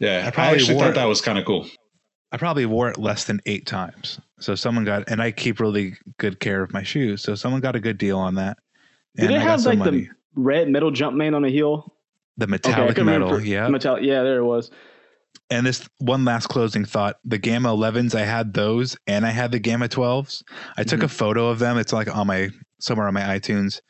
[0.00, 0.94] Yeah, I I, probably actually wore thought it.
[0.96, 1.66] that was kind of cool.
[2.32, 4.20] I probably wore it less than eight times.
[4.40, 7.22] So someone got, and I keep really good care of my shoes.
[7.22, 8.58] So someone got a good deal on that.
[9.16, 10.00] Did And it I got have like money.
[10.02, 11.92] the red metal jump man on the heel?
[12.36, 13.28] the metallic couldn't metal?
[13.28, 13.68] remember- Yeah.
[13.68, 14.02] Metallic.
[14.02, 14.72] Yeah, there it was.
[15.50, 19.52] And this one last closing thought: the Gamma 11s, I had those, and I had
[19.52, 20.42] the Gamma 12s.
[20.76, 21.04] I took Mm-hmm.
[21.04, 21.78] a photo of them.
[21.78, 23.80] It's like on my somewhere on my iTunes.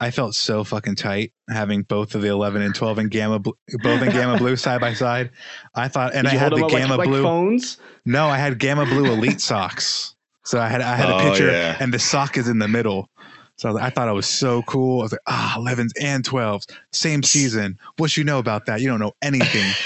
[0.00, 4.02] I felt so fucking tight having both of the 11 and 12 and Gamma, both
[4.02, 5.30] in Gamma Blue side by side.
[5.76, 7.22] I thought, and I had the Gamma like, Blue.
[7.22, 7.78] like phones?
[8.04, 10.16] No, I had Gamma Blue Elite socks.
[10.44, 11.76] So I had I had a Oh, picture, yeah.
[11.78, 13.08] and the sock is in the middle.
[13.56, 15.00] So I thought it was so cool.
[15.00, 17.78] I was like, ah, 11s and 12s, same season.
[17.98, 18.80] What you know about that?
[18.80, 19.76] You don't know anything.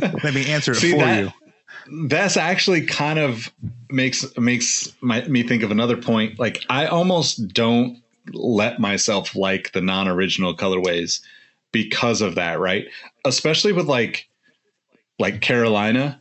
[0.24, 1.32] Let me answer it See, for that- you.
[2.06, 3.50] That's actually kind of
[3.90, 6.38] makes makes my, me think of another point.
[6.38, 8.00] Like I almost don't
[8.32, 11.20] let myself like the non-original colorways
[11.72, 12.86] because of that, right?
[13.24, 14.28] Especially with like
[15.18, 16.20] like Carolina.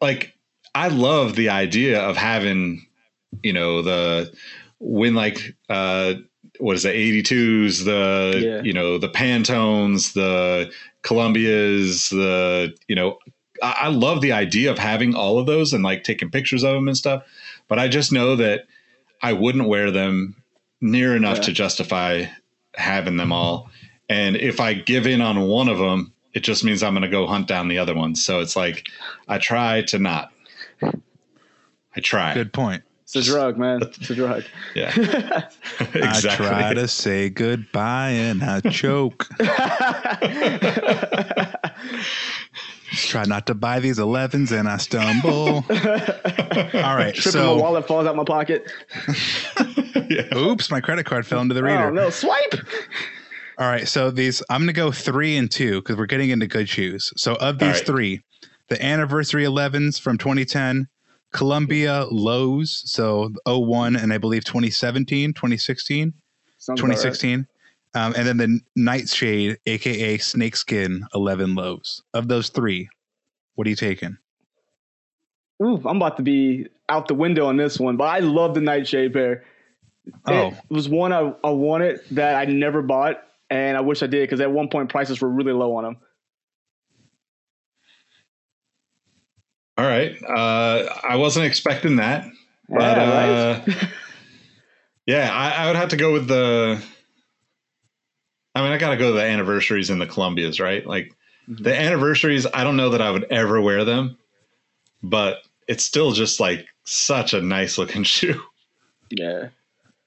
[0.00, 0.34] Like
[0.74, 2.86] I love the idea of having,
[3.42, 4.32] you know, the
[4.78, 6.14] when like uh
[6.58, 8.62] what is it, 82s, the Yeah.
[8.62, 10.70] you know, the Pantones, the
[11.02, 13.18] Columbias, the you know,
[13.62, 16.74] I, I love the idea of having all of those and like taking pictures of
[16.74, 17.22] them and stuff.
[17.68, 18.62] But I just know that
[19.22, 20.36] I wouldn't wear them
[20.80, 21.42] near enough Yeah.
[21.44, 22.24] to justify
[22.74, 23.70] having them all.
[24.08, 27.08] And if I give in on one of them, it just means I'm going to
[27.08, 28.24] go hunt down the other ones.
[28.24, 28.86] So it's like
[29.28, 30.30] I try to not.
[30.82, 32.34] I try.
[32.34, 32.82] Good point.
[33.10, 33.80] It's a drug, man.
[33.82, 34.44] It's a drug.
[34.74, 34.90] Yeah.
[34.90, 36.02] exactly.
[36.02, 39.26] I try to say goodbye and I choke.
[42.92, 45.64] try not to buy these 11s and I stumble.
[46.84, 47.14] All right.
[47.14, 48.70] Tripping my So, wallet falls out my pocket.
[50.36, 51.86] oops, my credit card fell into the reader.
[51.86, 52.54] Oh no, swipe.
[53.56, 56.68] All right, so these I'm gonna go three and two because we're getting into good
[56.68, 57.10] shoes.
[57.16, 57.86] So of these right.
[57.86, 58.22] three,
[58.68, 60.88] the anniversary 11s from 2010,
[61.32, 66.12] Columbia lows, so 01 and I believe 2017, 2016,
[66.58, 66.96] Sounds about right.
[66.96, 67.46] 2016,
[67.94, 72.02] um, and then the Nightshade, aka Snakeskin 11 lows.
[72.14, 72.88] Of those three,
[73.54, 74.16] what are you taking?
[75.62, 78.60] Ooh, I'm about to be out the window on this one, but I love the
[78.60, 79.44] Nightshade pair.
[80.26, 84.06] Oh, It was one I, I wanted that I never bought, and I wish I
[84.06, 85.96] did because at one point prices were really low on them.
[89.78, 90.16] All right.
[90.22, 92.24] Uh, I wasn't expecting that.
[92.68, 93.28] But, Yeah, right?
[93.30, 93.86] uh,
[95.06, 96.82] yeah, I, I would have to go with the.
[98.54, 100.84] I mean, I got to go to the anniversaries and the Columbias, right?
[100.86, 101.12] Like
[101.48, 101.62] Mm-hmm.
[101.62, 104.18] the anniversaries, I don't know that I would ever wear them,
[105.02, 108.42] but it's still just like such a nice looking shoe.
[109.08, 109.48] Yeah.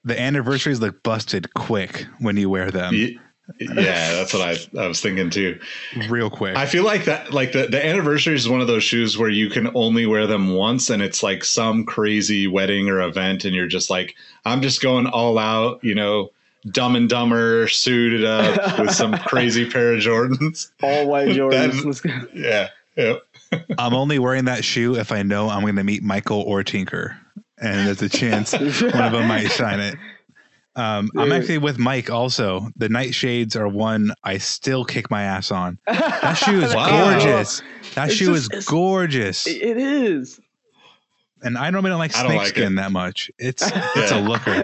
[0.04, 3.20] the anniversaries look busted quick when you wear them, Ye-
[3.60, 5.60] yeah, that's what I, I was thinking too.
[6.10, 6.56] real quick.
[6.56, 9.50] I feel like that, like the, the anniversary is one of those shoes where you
[9.50, 13.46] can only wear them once and it's like some crazy wedding or event.
[13.46, 16.32] And you're just like, I'm just going all out, you know,
[16.70, 20.70] dumb and dumber suited up with some crazy pair of Jordans.
[20.84, 22.02] All white Jordans.
[22.04, 22.34] That- Let's.
[22.36, 22.68] Yeah.
[22.96, 23.22] Yep.
[23.80, 27.18] I'm only wearing that shoe if I know I'm going to meet Michael or Tinker,
[27.58, 28.64] and there's a chance one
[29.02, 29.96] of them might shine it.
[30.76, 32.10] Um, I'm actually with Mike.
[32.10, 35.78] Also, the nightshades are one I still kick my ass on.
[35.88, 37.12] That shoe is Wow.
[37.12, 37.62] gorgeous.
[37.96, 40.40] That It's shoe just- is gorgeous, It- it is.
[41.44, 43.30] and I normally don't like I don't like snakeskin that much.
[43.38, 43.64] It's
[43.96, 44.64] it's a looker.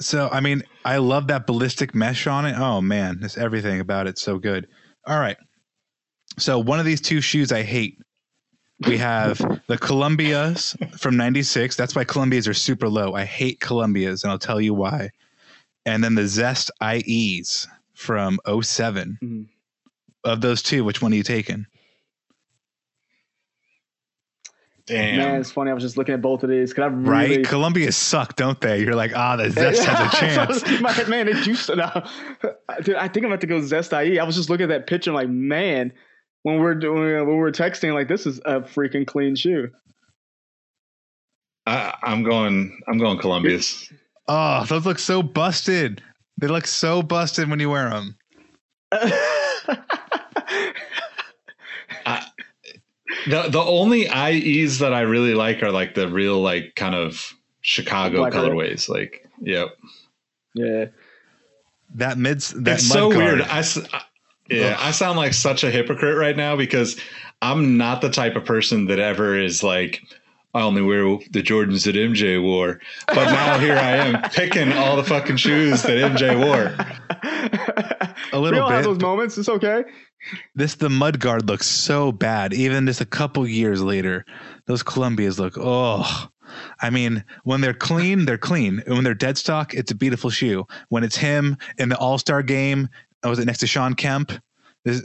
[0.00, 2.54] so I mean, I love that ballistic mesh on it.
[2.56, 4.66] Oh man, it's everything about it so good.
[5.06, 5.36] All right.
[6.38, 7.98] So one of these two shoes I hate.
[8.80, 11.76] We have the Columbias from 96.
[11.76, 13.14] That's why Columbias are super low.
[13.14, 15.10] I hate Columbias, and I'll tell you why.
[15.86, 19.18] And then the Zest IEs from 07.
[19.22, 19.46] Mhm.
[20.24, 21.66] Of those two, which one are you taking?
[24.86, 25.16] Damn.
[25.16, 25.70] Man, it's funny.
[25.70, 26.72] I was just looking at both of these.
[26.72, 27.38] Cause I really...
[27.38, 27.46] Right?
[27.46, 28.82] Columbia suck, don't they?
[28.82, 30.16] You're like, ah, the Zest has a
[30.60, 30.80] chance.
[30.80, 32.08] My man, they juiced it now.
[32.82, 34.18] Dude, I think I'm about to go Zest IE.
[34.20, 35.92] I was just looking at that picture, I'm like, man,
[36.46, 39.68] when we're doing, when we're texting, like, this is a freaking clean shoe.
[41.66, 42.78] I, I'm going.
[42.86, 43.92] I'm going Columbia's.
[44.28, 46.00] Oh, those look so busted.
[46.38, 48.16] They look so busted when you wear them.
[53.28, 57.32] The the only IEs that I really like are like the real like kind of
[57.60, 58.44] Chicago Black Hole.
[58.50, 58.88] colorways.
[58.88, 59.70] Like, yep.
[60.54, 60.86] yeah.
[61.94, 63.24] That mids that it's so guard.
[63.38, 63.40] weird.
[63.42, 64.02] I, s- I-
[64.50, 66.98] yeah, I sound like such a hypocrite right now because
[67.42, 70.02] I'm not the type of person that ever is like,
[70.54, 72.80] I only wear the Jordans that MJ wore.
[73.08, 76.74] But now here I am picking all the fucking shoes that MJ wore.
[78.32, 78.88] a We little all have bit.
[78.88, 79.36] those moments.
[79.38, 79.84] It's okay.
[80.54, 82.52] This the mud guard looks so bad.
[82.54, 84.24] Even just a couple years later,
[84.66, 86.28] those Columbias look oh.
[86.80, 88.80] I mean, when they're clean, they're clean.
[88.86, 90.66] And when they're dead stock, it's a beautiful shoe.
[90.88, 92.88] When it's him in the All Star game,
[93.26, 94.30] Oh, I was it next to Shawn Kemp,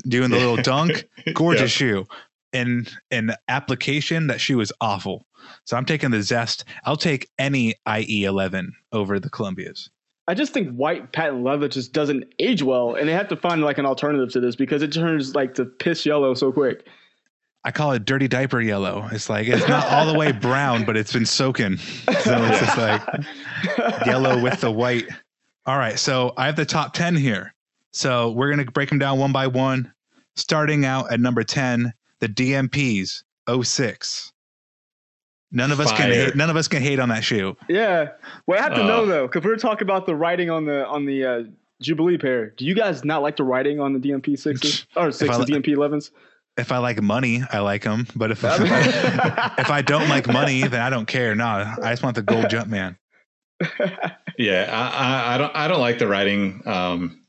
[0.08, 1.88] doing the little dunk, gorgeous Yeah.
[1.88, 2.06] shoe.
[2.54, 5.26] In in application, that shoe is awful.
[5.66, 6.66] So I'm taking the Zest.
[6.84, 9.90] I'll take any IE11 over the Columbias.
[10.28, 13.64] I just think white patent leather just doesn't age well, and they have to find
[13.64, 16.86] like an alternative to this because it turns like to piss yellow so quick.
[17.64, 19.08] I call it dirty diaper yellow.
[19.12, 21.78] It's like it's not all the way brown, but it's been soaking.
[21.78, 22.12] So
[22.44, 23.02] it's just like
[24.06, 25.08] yellow with the white.
[25.66, 27.54] All right, so I have the top 10 here.
[27.92, 29.92] So we're going to break them down one by one.
[30.36, 33.24] Starting out at number 10, the DMPs
[33.64, 34.32] 06.
[35.52, 37.58] None of us can hate, none of us can hate on that shoe.
[37.68, 38.12] Yeah.
[38.48, 38.88] Well, I have to Uh.
[38.88, 41.44] know though, because we were talking about the writing on the on the uh,
[41.82, 42.52] Jubilee pair.
[42.52, 45.74] Do you guys not like the writing on the DMP sixes or six li- DMP
[45.76, 46.12] elevens?
[46.58, 48.08] If I like money, I like them.
[48.16, 51.36] But if, if, I, if I don't like money, then I don't care.
[51.36, 51.46] No,
[51.84, 52.98] I just want the gold jump man.
[54.38, 56.62] Yeah, I, I, I don't I don't like the writing.
[56.66, 57.21] Um,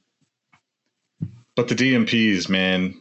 [1.56, 2.94] but the DMPs, man,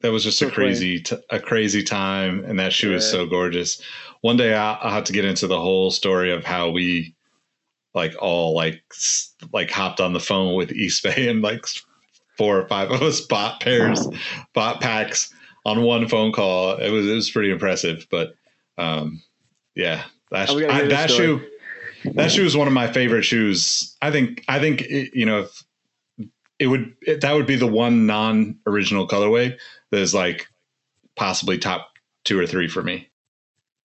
[0.00, 3.26] that was just So a crazy t- a crazy time, and that shoe is so
[3.26, 3.80] gorgeous.
[4.20, 7.14] One day I'll, I'll have to get into the whole story of how we
[7.94, 8.82] like all like
[9.52, 11.64] like hopped on the phone with Eastbay and like
[12.36, 14.06] four or five of us bought pairs,
[14.52, 15.32] bought packs
[15.64, 16.76] on one phone call.
[16.76, 18.34] It was it was pretty impressive, but
[18.78, 19.22] um,
[19.74, 21.26] yeah, that, Oh, we gotta hear I, that story.
[21.38, 21.46] shoe
[22.14, 23.96] that shoe is one of my favorite shoes.
[24.02, 25.64] I think I think it, you know if
[26.58, 29.56] it would it, that would be the one non original colorway
[29.90, 30.48] that is like
[31.14, 31.90] possibly top
[32.24, 33.08] two or three for me.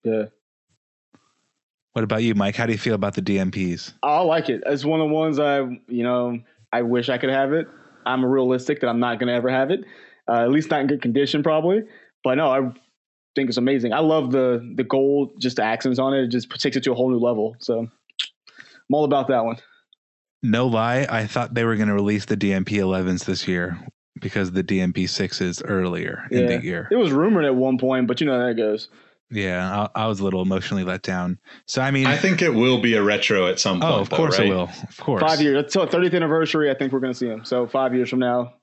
[0.04, 0.26] Yeah.
[1.92, 2.56] What about you, Mike?
[2.56, 3.92] How do you feel about the DMPs?
[4.02, 4.62] I like it.
[4.64, 6.38] It's one of the ones I, you know,
[6.72, 7.68] I wish I could have it.
[8.06, 9.84] I'm realistic that I'm not going to ever have it,
[10.26, 11.82] uh, at least not in good condition, probably.
[12.24, 12.60] But no, I
[13.34, 13.92] think it's amazing.
[13.92, 16.24] I love the the gold, just the accents on it.
[16.24, 17.56] It just takes it to a whole new level.
[17.60, 17.90] So I'm
[18.90, 19.56] all about that one.
[20.42, 23.78] No lie, I thought they were going to release the DMP 11s this year
[24.20, 26.88] because the DMP 6s earlier in the year.
[26.90, 28.88] It was rumored at one point, but you know how that goes.
[29.30, 31.38] Yeah, I, I was a little emotionally let down.
[31.66, 33.92] So I mean, I think it will be a retro at some point.
[33.92, 34.46] oh, of though, course right?
[34.46, 34.64] it will.
[34.64, 36.70] Of course, Five years until 30th anniversary.
[36.70, 37.44] I think we're going to see him.
[37.44, 38.54] So five years from now,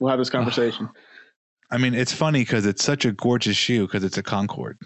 [0.00, 0.88] we'll have this conversation.
[1.70, 4.78] I mean, it's funny because it's such a gorgeous shoe because it's a Concord.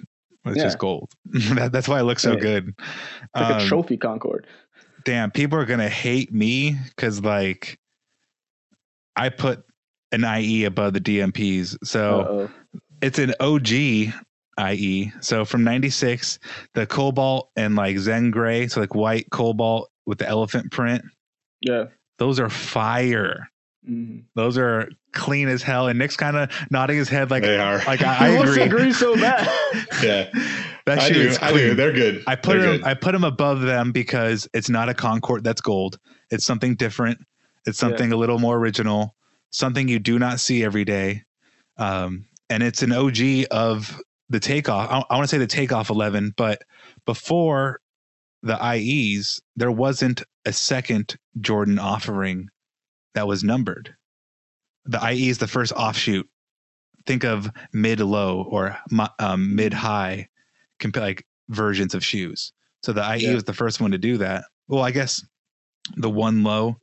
[0.45, 0.64] It's Yeah.
[0.64, 1.11] just gold.
[1.55, 2.41] that, that's why it looks so Yeah.
[2.41, 2.74] good.
[2.78, 4.47] It's like Um, a trophy Concord.
[5.05, 7.79] Damn, people are gonna hate me because like
[9.17, 9.65] I put
[10.13, 11.77] an IE above the DMPs.
[11.85, 12.51] So Uh-oh.
[13.03, 14.13] it's an OG
[14.59, 15.13] IE.
[15.21, 16.39] So from 96,
[16.75, 21.05] the cobalt and like Zen gray, so like white cobalt with the elephant print,
[21.61, 21.87] Yeah.
[22.19, 23.49] those are fire.
[23.89, 24.25] Mhm.
[24.35, 25.89] Those are clean as hell.
[25.89, 27.79] And Nick's kind of nodding his head like, They are.
[27.87, 28.79] like I, I He wants to agree.
[28.83, 29.49] agree so bad.
[30.03, 30.31] yeah,
[30.87, 31.35] That I do.
[31.41, 31.74] I do.
[31.74, 32.22] They're good.
[32.26, 32.76] I put They're them.
[32.78, 32.85] good.
[32.85, 35.99] I put them above them because it's not a Concord that's gold.
[36.30, 37.18] It's something different.
[37.66, 39.14] It's something a little more original.
[39.51, 41.22] Something you do not see every day.
[41.78, 44.91] Um, and it's an OG of the takeoff.
[44.91, 46.62] I, I want to say the takeoff eleven, but
[47.07, 47.80] before
[48.43, 52.49] the IEs, there wasn't a second Jordan offering
[53.14, 53.95] that was numbered.
[54.85, 56.28] The IE is the first offshoot.
[57.07, 58.76] Think of mid low or
[59.18, 60.28] um, mid high,
[60.85, 62.53] compa- like versions of shoes.
[62.82, 63.35] So the IE Yeah.
[63.35, 64.45] was the first one to do that.
[64.68, 65.24] Well, I guess
[65.97, 66.76] the one low.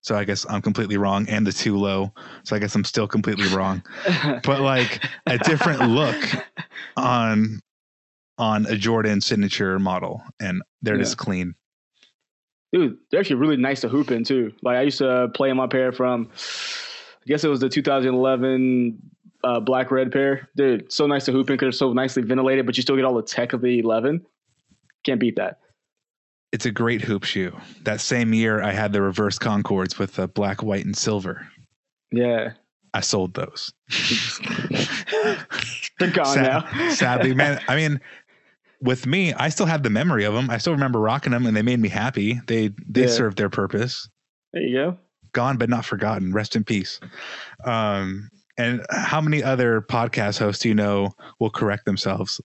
[0.00, 2.12] So I guess I'm completely wrong, and the two low.
[2.44, 3.84] So I guess I'm still completely wrong.
[4.44, 6.16] But like a different look
[6.96, 7.60] on
[8.38, 11.02] on a Jordan signature model, and they're Yeah.
[11.02, 11.54] just clean.
[12.72, 14.52] Dude, they're actually really nice to hoop in too.
[14.62, 18.98] Like I used to play in my pair from, I guess it was the 2011
[19.44, 22.66] uh, black red pair, dude, so nice to hoop in because they're so nicely ventilated,
[22.66, 24.24] but you still get all the tech of the 11.
[25.04, 25.58] Can't beat that.
[26.52, 27.56] It's a great hoop shoe.
[27.82, 31.48] That same year, I had the reverse Concords with the black, white, and silver.
[32.12, 32.52] Yeah,
[32.94, 33.72] I sold those.
[35.98, 36.90] they're gone Sad- now.
[36.90, 37.60] Sadly, man.
[37.68, 38.00] I mean,
[38.82, 40.50] with me, I still have the memory of them.
[40.50, 42.40] I still remember rocking them, and they made me happy.
[42.46, 43.06] They they Yeah.
[43.08, 44.08] served their purpose.
[44.52, 44.98] There you go.
[45.32, 46.32] Gone but not forgotten.
[46.34, 47.00] Rest in peace.
[47.64, 48.28] Um,
[48.58, 52.40] and how many other podcast hosts do you know will correct themselves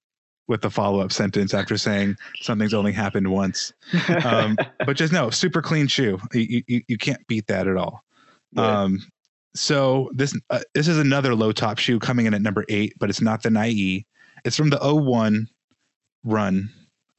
[0.48, 3.74] with the follow up sentence after saying something's only happened once?
[4.24, 6.20] Um, but just no, super clean shoe.
[6.34, 8.04] You, you, you can't beat that at all.
[8.54, 8.82] Yeah.
[8.82, 9.00] Um,
[9.54, 13.10] so this uh, this is another low top shoe coming in at number eight, but
[13.10, 14.06] it's not the Nye.
[14.46, 15.48] It's from the 01
[16.24, 16.70] run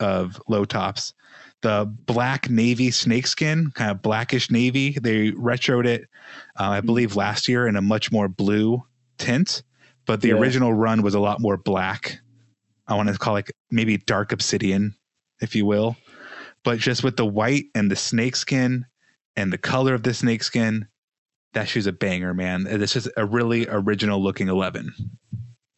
[0.00, 1.12] of low tops.
[1.60, 4.96] The black navy snakeskin, kind of blackish navy.
[5.00, 6.02] They retroed it,
[6.58, 8.84] uh, I believe, last year in a much more blue
[9.18, 9.62] tint,
[10.06, 10.34] but the Yeah.
[10.34, 12.20] original run was a lot more black.
[12.86, 14.94] I want to call it maybe dark obsidian,
[15.40, 15.96] if you will.
[16.62, 18.86] But just with the white and the snakeskin
[19.36, 20.86] and the color of the snakeskin,
[21.54, 22.64] that shoe's a banger, man.
[22.64, 24.92] This is a really original looking 11,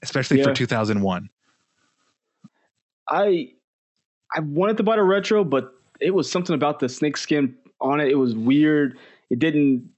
[0.03, 1.31] especially for 2001.
[3.09, 3.53] I
[4.35, 8.09] I wanted to buy the retro, but it was something about the snakeskin on it.
[8.09, 8.97] It was weird.
[9.31, 9.89] It didn't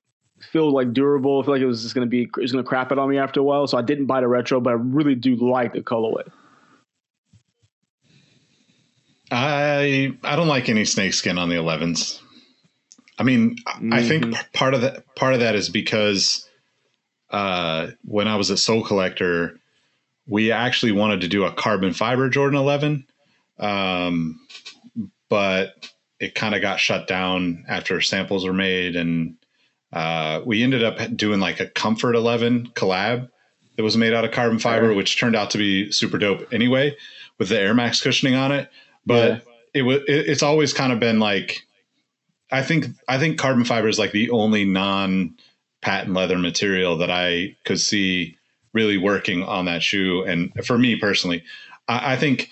[0.51, 1.41] feel like durable.
[1.41, 3.19] I feel like it was just gonna be it was gonna crap it on me
[3.19, 3.67] after a while.
[3.67, 6.29] So I didn't buy the retro, but I really do like the colorway.
[9.31, 12.21] I I don't like any snakeskin on the 11s.
[13.19, 16.49] I mean, I- I think part of that part of that is because
[17.31, 19.59] uh, when I was at Sole Collector,
[20.27, 23.07] we actually wanted to do a carbon fiber Jordan 11,
[23.63, 24.41] um,
[25.29, 25.89] but
[26.21, 29.37] it kind of got shut down after samples were made, and
[29.93, 33.31] uh, we ended up doing like a Comfort 11 collab
[33.77, 36.95] that was made out of carbon fiber, which turned out to be super dope anyway,
[37.39, 38.69] with the Air Max cushioning on it.
[39.07, 39.43] But
[39.75, 41.63] it was it, it's always kind of been like
[42.51, 45.37] I think I think carbon fiber is like the only non
[45.81, 48.37] patent leather material that I could see
[48.73, 50.23] really working on that shoe.
[50.23, 51.45] And for me personally,
[51.89, 52.49] I, I think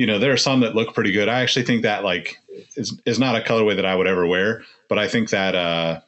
[0.00, 1.28] you know there are some that look pretty good.
[1.28, 2.38] I actually think that like
[2.74, 6.00] is is not a colorway that I would ever wear, but I think that uh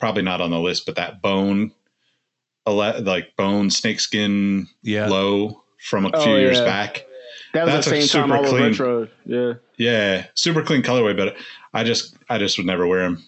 [0.00, 1.70] probably not on the list, but that bone
[2.66, 5.08] like bone snakeskin Yeah.
[5.08, 6.64] low from a Oh, few years yeah.
[6.64, 7.04] back.
[7.52, 9.08] That was That's the a same time super all clean- retro.
[9.26, 9.52] Yeah.
[9.76, 11.36] Yeah, super clean colorway, but
[11.74, 13.22] I just I just would never wear them.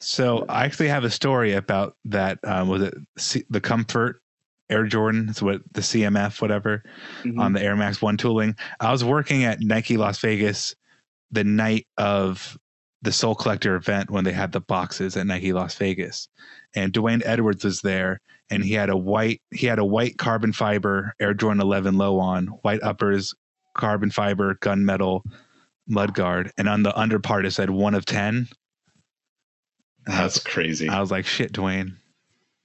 [0.00, 2.38] So I actually have a story about that.
[2.42, 4.19] Um, was it C- the Comfort
[4.70, 5.26] Air Jordan?
[5.28, 6.82] It's what the CMF, whatever,
[7.24, 7.38] Mhm.
[7.38, 8.56] on the Air Max One tooling.
[8.80, 10.74] I was working at Nike Las Vegas
[11.30, 12.56] the night of
[13.02, 16.28] the Sole Collector event when they had the boxes at Nike Las Vegas,
[16.74, 20.52] and D'Wayne Edwards was there, and he had a white he had a white carbon
[20.52, 23.34] fiber Air Jordan 11 low on, white uppers,
[23.74, 25.22] carbon fiber gunmetal
[25.88, 28.48] mudguard, and on the under part it said one of ten.
[30.06, 30.88] That's crazy.
[30.88, 31.96] I was like, shit, D'Wayne.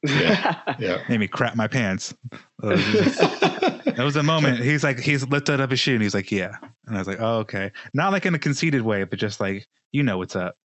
[0.05, 1.03] Yeah, yeah.
[1.09, 2.13] made me crap my pants.
[2.59, 4.59] That was a moment.
[4.59, 6.57] He's like, he's lifted up his shoe and he's like, yeah.
[6.85, 7.71] And I was like, oh, okay.
[7.93, 10.57] Not like in a conceited way, but just like, you know what's up.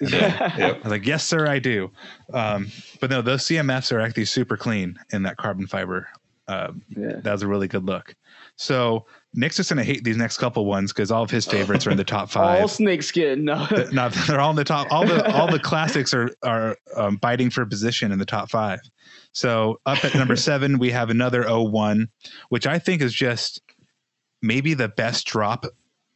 [0.00, 0.84] yeah, I yep.
[0.84, 1.90] was like, yes, sir, I do.
[2.32, 2.70] Um,
[3.00, 6.08] but no, those CMFs are actually super clean in that carbon fiber.
[6.46, 7.16] Um, yeah.
[7.22, 8.14] that was a really good look.
[8.56, 11.90] So Nick's just gonna hate these next couple ones because all of his favorites are
[11.90, 12.62] in the top five.
[12.62, 13.44] All snakeskin.
[13.44, 13.66] No.
[13.92, 14.88] no, they're all in the top.
[14.90, 18.80] All the all the classics are are um, biting for position in the top five.
[19.32, 22.08] So up at number seven, we have another 01,
[22.48, 23.60] which I think is just
[24.42, 25.66] maybe the best drop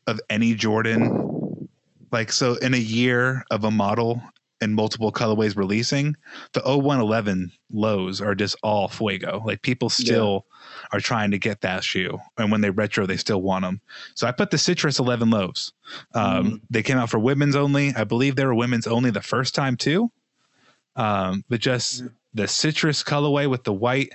[0.07, 1.69] of any Jordan.
[2.11, 4.21] Like so, in a year of a model
[4.63, 6.17] and multiple colorways releasing,
[6.53, 9.43] the 0111 lows are just all fuego.
[9.45, 10.47] Like people still
[10.93, 13.81] are trying to get that shoe, and when they retro, they still want them.
[14.15, 15.73] So I put the Citrus 11 lows.
[16.15, 17.93] Um, They came out for women's only.
[17.95, 20.11] I believe they were women's only the first time too.
[20.97, 22.05] Um, but just
[22.35, 24.13] the citrus colorway with the white,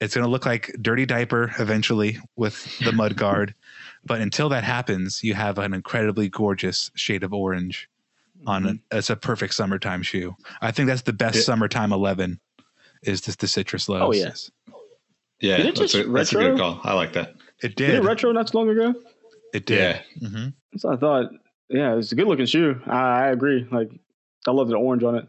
[0.00, 3.54] it's going to look like dirty diaper eventually with the mud guard.
[4.04, 7.88] But until that happens, you have an incredibly gorgeous shade of orange
[8.46, 8.78] on it.
[8.92, 10.34] It's a perfect summertime shoe.
[10.60, 11.42] I think that's the best Yeah.
[11.42, 12.40] summertime 11
[13.02, 14.02] is this the citrus lows.
[14.02, 14.32] Oh, yeah.
[15.40, 16.50] Yeah, it that's, just a, that's a retro?
[16.52, 16.80] good call.
[16.84, 17.34] I like that.
[17.62, 17.94] It Did did.
[17.96, 18.94] it retro not too long ago?
[19.54, 20.00] It did.
[20.20, 20.28] Yeah.
[20.28, 21.30] hmm That's what I thought.
[21.68, 22.80] Yeah, it's a good looking shoe.
[22.86, 23.66] I, I agree.
[23.70, 23.90] Like,
[24.46, 25.28] I love the orange on it.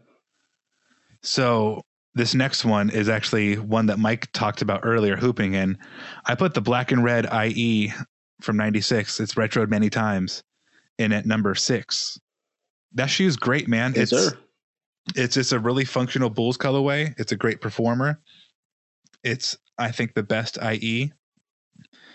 [1.22, 1.82] So
[2.14, 5.78] this next one is actually one that Mike talked about earlier, hooping in.
[6.26, 7.92] I put the black and red IE
[8.40, 9.20] from '96.
[9.20, 10.42] It's retroed many times,
[10.98, 12.18] in at number six.
[12.94, 13.92] That shoe is great, man.
[13.94, 14.38] Yes, it's sir.
[15.16, 17.14] it's just a really functional Bulls colorway.
[17.18, 18.20] It's a great performer.
[19.22, 21.12] It's I think the best IE.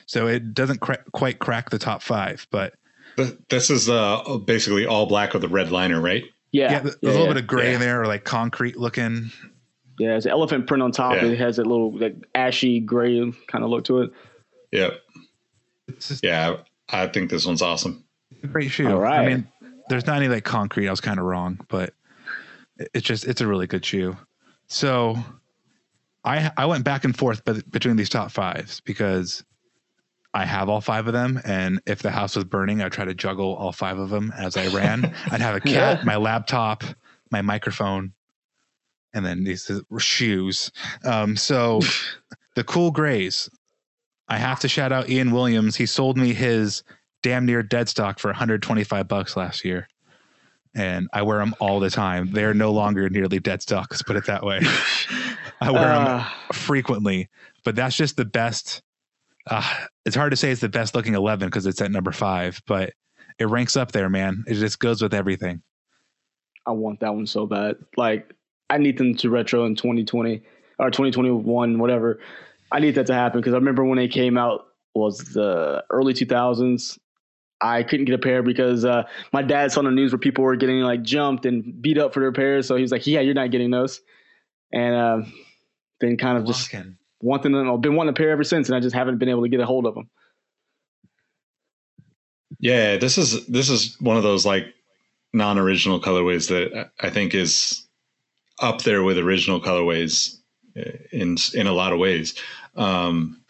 [0.08, 2.74] So it doesn't cra- quite crack the top five, but
[3.18, 6.24] Th- This is uh, basically all black with a red liner, right?
[6.52, 7.34] Yeah, yeah, there's yeah, a little yeah.
[7.34, 7.74] bit of gray Yeah.
[7.76, 9.32] in there, or like concrete looking.
[9.98, 11.14] Yeah, it's an elephant print on top.
[11.16, 11.26] Yeah.
[11.26, 14.12] It has that little like ashy gray kind of look to it.
[14.72, 15.00] Yep.
[15.88, 16.58] It's just Yeah,
[16.90, 18.04] I think this one's awesome.
[18.44, 18.90] a great shoe.
[18.90, 19.20] All right.
[19.20, 19.48] I mean,
[19.90, 20.88] there's not any like concrete.
[20.88, 21.94] I was kind of wrong, but
[22.78, 24.18] it- it's just it's a really good shoe.
[24.68, 25.18] So
[26.24, 29.44] I I went back and forth between these top fives because
[30.34, 33.14] I have all five of them, and if the house was burning, I'd try to
[33.14, 35.06] juggle all five of them as I ran.
[35.32, 36.04] I'd have a cat, Yeah.
[36.04, 36.84] my laptop,
[37.32, 38.12] my microphone,
[39.14, 40.72] and then these shoes.
[41.06, 41.80] Um, so
[42.56, 43.50] the cool grays.
[44.28, 45.76] I have to shout out Ian Williams.
[45.78, 46.84] He sold me his
[47.26, 49.88] damn near dead stock for 125 bucks last year.
[50.76, 52.32] And I wear them all the time.
[52.32, 53.88] They're no longer nearly dead stock.
[53.90, 54.60] Let's put it that way.
[55.60, 57.30] I wear them Uh, frequently,
[57.64, 58.84] but that's just the best.
[59.50, 59.64] Uh,
[60.06, 62.94] it's hard to say it's the best looking 11 because it's at number five, but
[63.40, 64.44] it ranks up there, man.
[64.46, 65.64] It just goes with everything.
[66.68, 67.78] I want that one so bad.
[67.98, 68.36] Like
[68.70, 70.44] I need them to retro in 2020
[70.78, 72.20] or 2021, whatever.
[72.72, 76.14] I need that to happen because I remember when they came out was the early
[76.14, 77.00] 2000s.
[77.62, 80.44] I couldn't get a pair because uh, my dad saw on the news where people
[80.44, 82.68] were getting like jumped and beat up for their pairs.
[82.68, 84.02] So he was like, "Yeah, you're not getting those."
[84.72, 85.22] And uh,
[86.02, 86.74] then kind of just
[87.22, 87.72] wanting them.
[87.72, 89.60] I've been wanting a pair ever since, and I just haven't been able to get
[89.60, 90.10] a hold of them.
[92.60, 94.66] Yeah, this is this is one of those like
[95.34, 97.86] non-original colorways that I think is
[98.60, 100.38] up there with original colorways
[100.78, 102.36] uh, in in a lot of ways.
[102.76, 103.42] Um,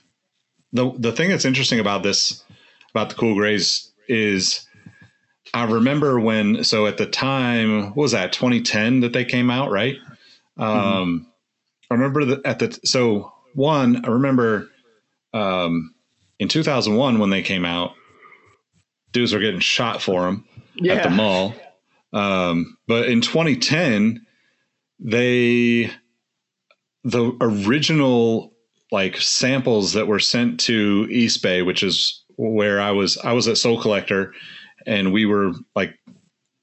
[0.73, 2.43] the the thing that's interesting about this
[2.91, 4.67] about the cool grays is
[5.53, 9.71] I remember when so at the time what was that 2010 that they came out
[9.71, 9.97] right?
[10.57, 11.27] Um
[11.89, 14.69] I remember that at the so one I remember
[15.33, 15.93] um
[16.39, 17.93] in 2001 when they came out
[19.11, 20.45] dudes were getting shot for them
[20.89, 21.55] at the mall.
[22.13, 24.25] Um but in 2010
[24.99, 25.91] they
[27.03, 28.51] the original
[28.91, 33.17] like samples that were sent to Eastbay, which is where I was.
[33.17, 34.33] I was at Sole Collector,
[34.85, 35.97] and we were like,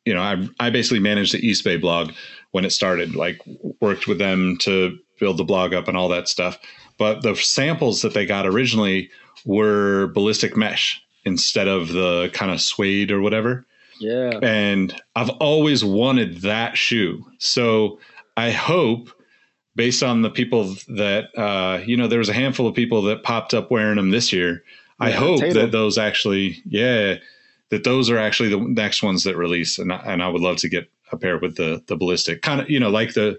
[0.05, 2.13] you know, I I basically managed the Eastbay blog
[2.53, 3.15] when it started.
[3.15, 3.41] Like,
[3.81, 6.59] worked with them to build the blog up and all that stuff.
[6.99, 9.11] But the samples that they got originally
[9.45, 13.65] were ballistic mesh instead of the kind of suede or whatever
[14.01, 14.39] Yeah.
[14.43, 17.25] and I've always wanted that shoe.
[17.39, 18.01] So
[18.37, 19.09] I hope,
[19.77, 23.23] based on the people that uh, you know, there was a handful of people that
[23.23, 24.63] popped up wearing them this year.
[25.03, 25.63] I Yeah, hope Taylor.
[25.63, 27.17] that those actually, yeah,
[27.71, 30.59] that those are actually the next ones that release, and I, and I would love
[30.59, 33.39] to get a pair with the the ballistic, kind of, you know, like the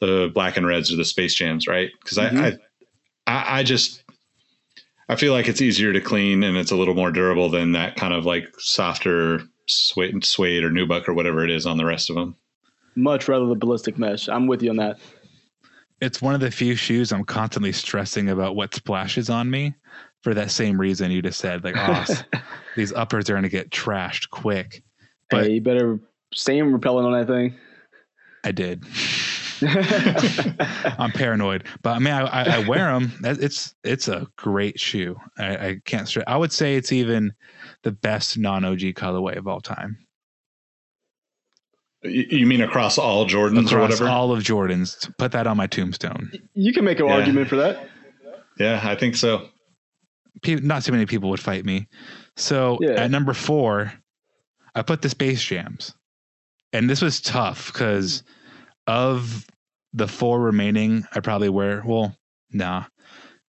[0.00, 1.90] the black and reds or the space jams, right?
[2.02, 2.38] Because I, mm-hmm.
[3.26, 4.04] I I I just
[5.08, 7.96] I feel like it's easier to clean and it's a little more durable than that
[7.96, 12.10] kind of like softer suede, suede or nubuck or whatever it is on the rest
[12.10, 12.36] of them.
[12.94, 14.28] Much rather the ballistic mesh.
[14.28, 14.98] I'm with you on that.
[16.00, 19.74] It's one of the few shoes I'm constantly stressing about what splashes on me
[20.22, 21.64] for that same reason you just said.
[21.64, 22.04] Like, oh,
[22.76, 24.82] these uppers are going to get trashed quick.
[25.30, 25.98] But- hey, you better
[26.34, 27.54] same repellent on that thing.
[28.44, 28.84] I did.
[30.98, 33.12] I'm paranoid, but I mean, I, I, I wear them.
[33.22, 35.16] It's it's a great shoe.
[35.38, 36.08] I, I can't.
[36.08, 36.24] Stress.
[36.26, 37.32] I would say it's even
[37.82, 39.98] the best non OG colorway of all time.
[42.02, 44.08] You you mean across all Jordans or whatever?
[44.08, 46.32] all of Jordans, put that on my tombstone.
[46.54, 47.14] you can make an Yeah.
[47.14, 47.88] argument for that.
[48.58, 49.48] yeah, I think so.
[50.42, 51.86] Pe- Not too many people would fight me.
[52.36, 52.92] So Yeah.
[53.02, 53.92] at number four,
[54.74, 55.94] I put the Space Jams,
[56.72, 58.22] and this was tough because
[58.86, 59.46] of
[59.92, 61.04] the four remaining.
[61.14, 62.16] I probably wear well,
[62.50, 62.84] nah,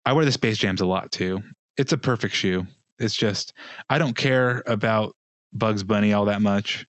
[0.05, 1.41] I wear the Space Jams a lot too.
[1.77, 2.67] It's a perfect shoe.
[2.99, 3.53] It's just
[3.89, 5.15] I don't care about
[5.53, 6.85] Bugs Bunny all that much.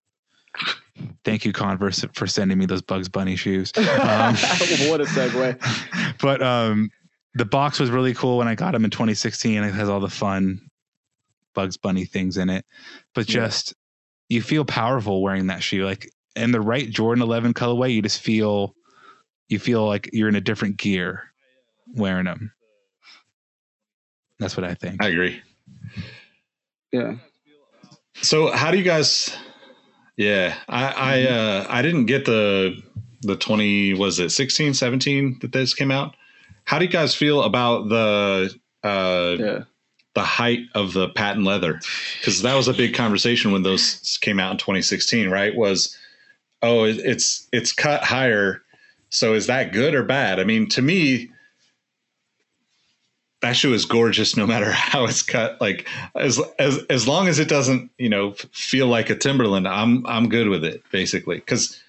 [1.24, 3.70] Thank you, Converse, for sending me those Bugs Bunny shoes.
[3.76, 4.34] Um,
[4.88, 6.18] what a segue.
[6.20, 6.90] but um,
[7.36, 9.62] the box was really cool when I got them in 2016.
[9.62, 10.60] It has all the fun
[11.54, 12.64] Bugs Bunny things in it,
[13.14, 13.34] but Yeah.
[13.46, 13.74] just
[14.28, 15.84] you feel powerful wearing that shoe.
[15.84, 18.74] Like in the right Jordan 11 colorway, you just feel
[19.48, 21.22] you feel like you're in a different gear
[21.94, 22.52] wearing them.
[24.38, 25.02] That's what I think.
[25.02, 25.40] I agree.
[26.92, 27.16] Yeah.
[28.22, 29.36] So how do you guys?
[30.16, 32.82] Yeah, I I uh, I didn't get the
[33.22, 36.14] the twenty was it 16, 17 that this came out.
[36.66, 39.64] How do you guys feel about the uh, Yeah.
[40.14, 41.80] the height of the patent leather?
[42.18, 45.54] Because that was a big conversation when those came out in 2016, right?
[45.54, 45.96] Was
[46.62, 48.62] oh, it's it's cut higher.
[49.10, 50.40] So is that good or bad?
[50.40, 51.30] I mean, to me,
[53.42, 55.60] that shoe is gorgeous no matter how it's cut.
[55.60, 60.04] Like as as as long as it doesn't, you know, feel like a Timberland, I'm
[60.06, 61.36] I'm good with it basically.
[61.36, 61.80] Because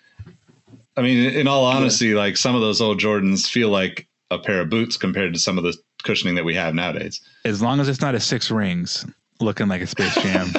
[0.96, 2.18] I mean, in all honesty, yeah.
[2.18, 5.58] like some of those old Jordans feel like a pair of boots compared to some
[5.58, 7.22] of the cushioning that we have nowadays.
[7.46, 9.06] As long as it's not a six rings
[9.40, 10.50] looking like a Space Jam.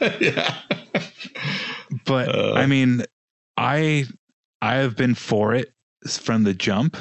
[0.20, 0.56] yeah.
[2.06, 3.04] But uh, I mean,
[3.56, 4.06] I
[4.60, 5.72] I have been for it
[6.08, 6.96] from the jump.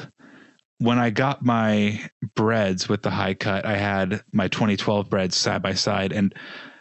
[0.80, 5.62] When I got my breads with the high cut, I had my 2012 breads side
[5.62, 6.34] by side, and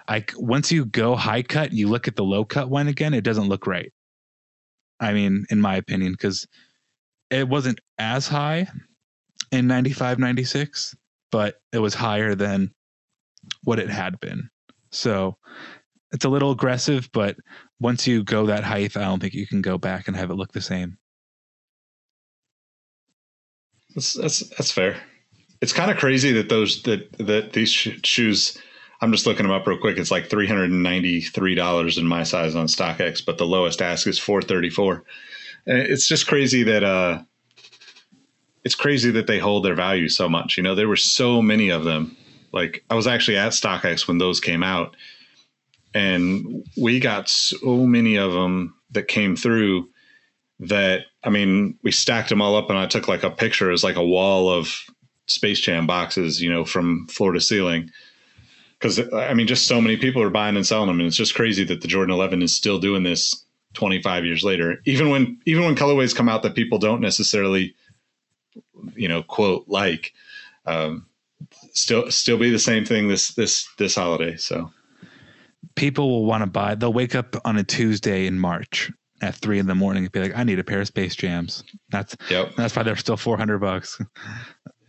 [0.08, 3.24] I once you go high cut, you look at the low cut one again, it
[3.24, 3.92] doesn't look right.
[5.00, 6.46] I mean, in my opinion, because
[7.30, 8.68] it wasn't as high
[9.50, 10.94] in 95, 96,
[11.30, 12.72] but it was higher than
[13.64, 14.48] what it had been.
[14.90, 15.36] So
[16.12, 17.36] it's a little aggressive, but
[17.80, 20.34] once you go that height, I don't think you can go back and have it
[20.34, 20.98] look the same.
[23.94, 24.96] That's that's, that's fair.
[25.60, 28.58] It's kind of crazy that those that that these shoes.
[29.00, 29.98] I'm just looking them up real quick.
[29.98, 33.46] It's like three hundred and ninety three dollars in my size on StockX, but the
[33.46, 35.04] lowest ask is four thirty four.
[35.66, 37.22] And it's just crazy that uh,
[38.64, 40.56] it's crazy that they hold their value so much.
[40.56, 42.16] You know, there were so many of them.
[42.52, 44.96] Like I was actually at StockX when those came out,
[45.94, 49.88] and we got so many of them that came through
[50.60, 53.84] that I mean, we stacked them all up, and I took like a picture as
[53.84, 54.74] like a wall of
[55.26, 57.90] Space Jam boxes, you know, from floor to ceiling.
[58.78, 61.34] Because I mean, just so many people are buying and selling them, and it's just
[61.34, 63.44] crazy that the Jordan 11 is still doing this
[63.74, 64.78] 25 years later.
[64.84, 67.74] Even when even when colorways come out that people don't necessarily,
[68.94, 70.12] you know, quote like,
[70.66, 71.06] um,
[71.72, 74.36] still still be the same thing this this this holiday.
[74.36, 74.70] So
[75.74, 76.74] people will want to buy.
[76.74, 78.90] They'll wake up on a Tuesday in March
[79.20, 81.64] at three in the morning and be like, "I need a pair of Space Jams."
[81.90, 82.54] That's yep.
[82.56, 84.00] that's why they're still four hundred bucks.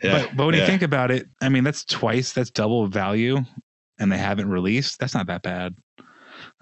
[0.02, 0.62] Yeah, but, but when yeah.
[0.62, 3.40] you think about it, I mean, that's twice, that's double value,
[4.00, 5.00] and they haven't released.
[5.00, 5.76] That's not that bad.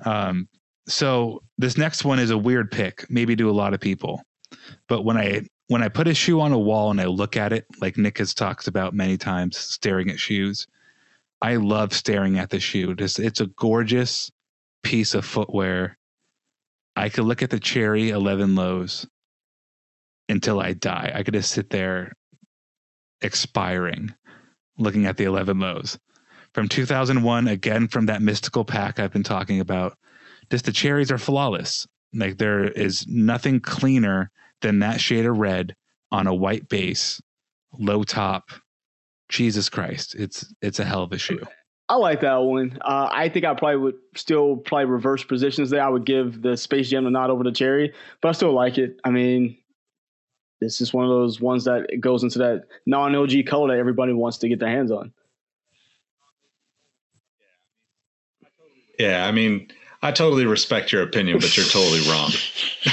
[0.06, 0.48] Um,
[0.88, 4.22] so this next one is a weird pick, maybe to a lot of people,
[4.88, 7.54] but when I when I put a shoe on a wall and I look at
[7.54, 10.68] it, like Nick has talked about many times, staring at shoes,
[11.42, 12.94] I love staring at the shoe.
[12.98, 14.30] It's, it's a gorgeous
[14.84, 15.98] piece of footwear.
[16.98, 19.08] I could look at the cherry 11 lows
[20.28, 21.14] until I die.
[21.16, 22.12] I could just sit there
[23.22, 24.14] expiring
[24.78, 25.98] looking at the 11 lows.
[26.54, 29.98] From 2001, again from that mystical pack I've been talking about,
[30.50, 31.88] just the cherries are flawless.
[32.14, 34.32] Like there is nothing cleaner
[34.62, 35.76] than that shade of red
[36.12, 37.22] on a white base,
[37.78, 38.50] low top,
[39.30, 41.42] Jesus Christ, it's it's a hell of a shoe.
[41.88, 42.78] I like that one.
[42.82, 45.84] Uh, I think I probably would still probably reverse positions there.
[45.84, 48.78] I would give the Space Jam a nod over the Cherry, but I still like
[48.78, 48.98] it.
[49.04, 49.58] I mean,
[50.62, 54.14] this is one of those ones that goes into that non OG color that everybody
[54.14, 55.12] wants to get their hands on.
[58.98, 59.70] Yeah, I mean,
[60.02, 62.32] I totally respect your opinion, but you're totally wrong.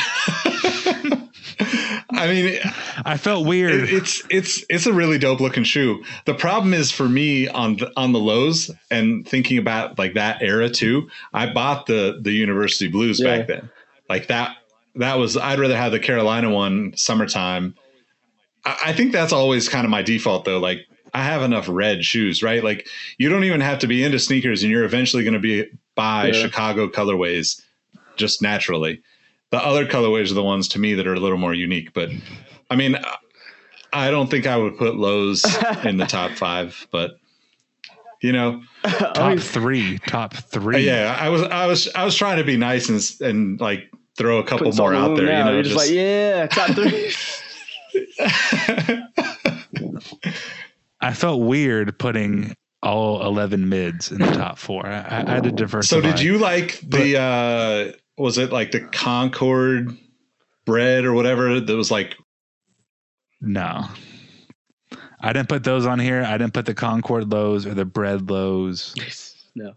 [2.18, 2.58] I mean,
[3.04, 3.74] I felt weird.
[3.74, 6.04] It, it's it's it's a really dope looking shoe.
[6.24, 10.42] The problem is for me on the on the lows and thinking about like that
[10.42, 11.08] era too.
[11.32, 13.38] I bought the the University Blues yeah.
[13.38, 13.70] back then.
[14.08, 14.56] Like that
[14.96, 17.74] that was I'd rather have the Carolina one summertime.
[18.64, 20.58] I, I think that's always kind of my default though.
[20.58, 20.80] Like
[21.14, 22.62] I have enough red shoes, right?
[22.62, 25.66] Like you don't even have to be into sneakers, and you're eventually going to be
[25.94, 26.32] buy yeah.
[26.32, 27.62] Chicago colorways
[28.16, 29.02] just naturally.
[29.50, 31.92] The other colorways are the ones to me that are a little more unique.
[31.94, 32.10] But
[32.70, 32.98] I mean,
[33.92, 35.44] I don't think I would put lows
[35.84, 37.12] in the top five, but
[38.20, 40.84] you know, top three, top three.
[40.84, 44.38] Yeah, I was, I was, I was trying to be nice and and like throw
[44.38, 45.26] a couple more out there.
[45.26, 45.38] Now.
[45.38, 47.12] You know, You're just, just like yeah, top three.
[51.00, 54.86] I felt weird putting all 11 mids in the top four.
[54.86, 56.00] I, I had to diversify.
[56.00, 59.96] So did you like the, but, uh, was it like the Concord
[60.66, 62.16] bread or whatever that was like?
[63.40, 63.84] No.
[65.20, 66.22] I didn't put those on here.
[66.22, 68.94] I didn't put the concord lows or the bread lows
[69.54, 69.72] no.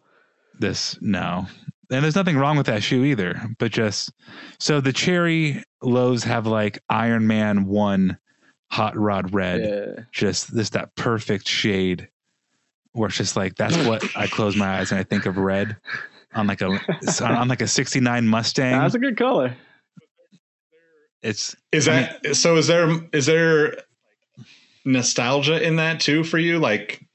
[0.59, 1.47] This no.
[1.89, 4.11] And there's nothing wrong with that shoe either but just
[4.59, 8.17] so the cherry lows have like iron man 1
[8.69, 9.61] hot rod red.
[9.61, 10.03] Yeah.
[10.11, 12.07] just this that perfect shade
[12.93, 15.75] where it's just like that's what i close my eyes and i think of red
[16.33, 16.79] on like a
[17.21, 18.79] on like a 69 Mustang.
[18.79, 19.55] That's a good color.
[21.21, 23.77] It's is that I mean, so is there is there
[24.85, 27.05] nostalgia in that too for you like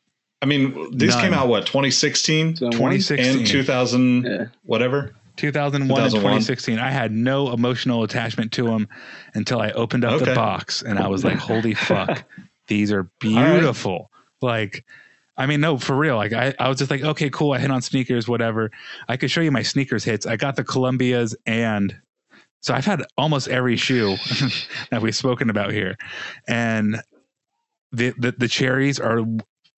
[0.41, 1.25] I mean these none.
[1.25, 4.45] came out what 2016 2016 and 2000 yeah.
[4.63, 8.89] whatever 2001, 2001 and 2016 I had no emotional attachment to them
[9.35, 10.27] until I opened up okay.
[10.27, 12.23] the box and I was like holy fuck
[12.69, 14.11] these are beautiful
[14.43, 14.53] right.
[14.53, 14.85] like
[15.37, 16.17] I mean, no, for real.
[16.17, 17.53] Like I, I was just like, okay, cool.
[17.53, 18.71] I hit on sneakers, whatever.
[19.09, 20.27] I could show you my sneakers hits.
[20.27, 21.95] I got the Columbias and
[22.61, 24.17] so I've had almost every shoe
[24.91, 25.97] that we've spoken about here.
[26.49, 27.01] And
[27.93, 29.21] the, the the cherries are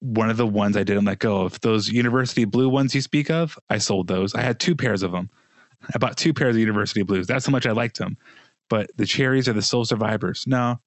[0.01, 1.61] one of the ones I didn't let go of.
[1.61, 4.35] Those university blue ones you speak of, I sold those.
[4.35, 5.29] I had two pairs of them.
[5.95, 7.27] I bought two pairs of university blues.
[7.27, 8.17] That's how much I liked them.
[8.71, 10.45] But the cherries are the sole survivors.
[10.47, 10.81] No,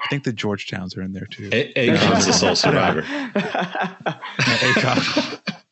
[0.00, 1.48] I think the Georgetowns are in there too.
[1.52, 3.02] A- Akon's the sole survivor.
[4.38, 5.40] Akon.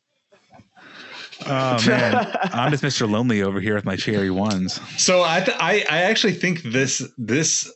[1.45, 3.09] oh man, I'm just Mr.
[3.09, 4.79] Lonely over here with my cherry ones.
[4.97, 7.71] So I, th- I I actually think this this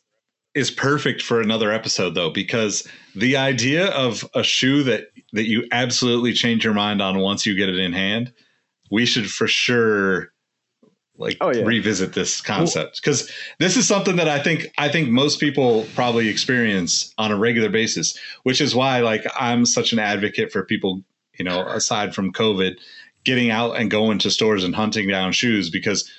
[0.56, 5.68] is perfect for another episode though because the idea of a shoe that that you
[5.72, 8.34] absolutely change your mind on once you get it in hand,
[8.90, 10.32] we should for sure
[11.18, 11.64] like Oh, yeah.
[11.66, 16.30] revisit this concept because this is something that I think I think most people probably
[16.30, 21.02] experience on a regular basis, which is why like I'm such an advocate for people,
[21.38, 22.76] you know, aside from COVID,
[23.24, 26.10] getting out and going to stores and hunting down shoes because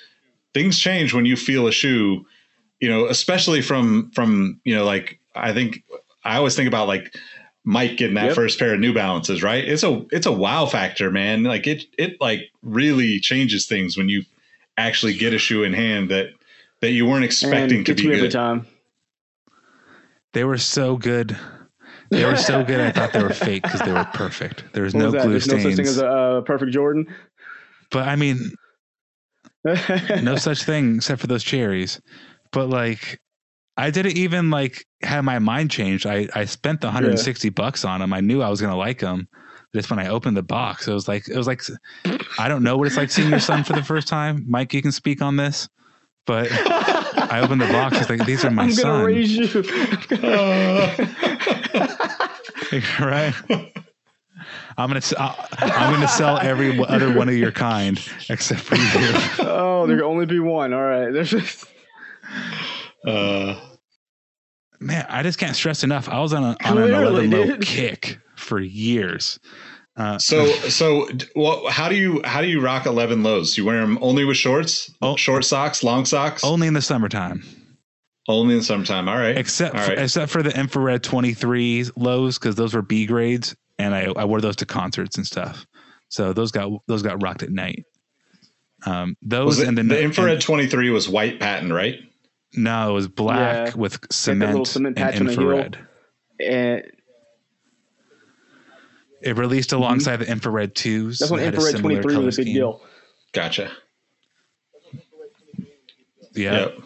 [0.53, 2.25] things change when you feel a shoe,
[2.79, 5.83] you know, especially from from, you know, like I think
[6.23, 7.15] I always think about like
[7.63, 8.35] Mike getting that Yep.
[8.35, 9.63] first pair of New Balances, right?
[9.63, 11.43] It's a it's a wow factor, man.
[11.43, 14.23] Like it it like really changes things when you
[14.79, 16.27] actually get a shoe in hand that
[16.81, 18.31] that you weren't expecting to be you every good.
[18.31, 18.65] time.
[20.33, 21.37] They were so good.
[22.11, 22.79] They were so good.
[22.79, 24.63] I thought they were fake because they were perfect.
[24.73, 25.21] There was What no was that?
[25.23, 27.05] glue There's no such thing as a uh, perfect Jordan.
[27.91, 28.51] but I mean,
[30.23, 32.01] no such thing except for those cherries.
[32.51, 33.19] But like,
[33.77, 36.05] I didn't even like have my mind changed.
[36.07, 38.13] I I spent the 160 bucks on them.
[38.13, 39.27] I knew I was gonna like them.
[39.75, 41.61] Just when I opened the box, it was like it was like
[42.39, 44.43] I don't know what it's like seeing your son for the first time.
[44.47, 45.69] Mike, you can speak on this,
[46.25, 47.99] but I opened the box.
[48.01, 49.45] It's like these are my I'm gonna raise you.
[52.99, 53.33] right?
[54.77, 57.99] I'm gonna s- I- I'm gonna sell every other one of your kind
[58.29, 58.83] except for you.
[59.47, 60.73] oh, there can only be one.
[60.73, 61.11] All right.
[61.11, 61.65] There's just
[63.05, 63.59] Uh,
[64.79, 66.09] man, I just can't stress enough.
[66.09, 69.39] I was on, a, on an 11 low kick for years.
[69.97, 73.57] Uh, so so well, how do you how do you rock 11 lows?
[73.57, 75.15] You wear them only with shorts, Oh.
[75.15, 77.43] short socks, long socks, only in the summertime,
[78.27, 79.09] only in summertime.
[79.09, 83.05] All right, except all for, except for the infrared 23 lows because those were B
[83.05, 85.65] grades, and I, I wore those to concerts and stuff.
[86.07, 87.83] So those got those got rocked at night.
[88.85, 91.99] Um, those Was it, and the, then infrared 23 was white patent, right?
[92.55, 93.75] no, it was black Yeah.
[93.75, 95.41] with little cement, cement and patch on the heel.
[95.41, 95.77] infrared.
[96.39, 96.83] and
[99.21, 101.17] It released alongside the infrared twos.
[101.17, 101.23] Mm-hmm.
[101.23, 102.55] that's when that had a infrared similar 23 color was a big scheme.
[102.55, 102.81] deal.
[103.33, 103.71] Gotcha.
[106.35, 106.59] Yeah.
[106.59, 106.77] Yep.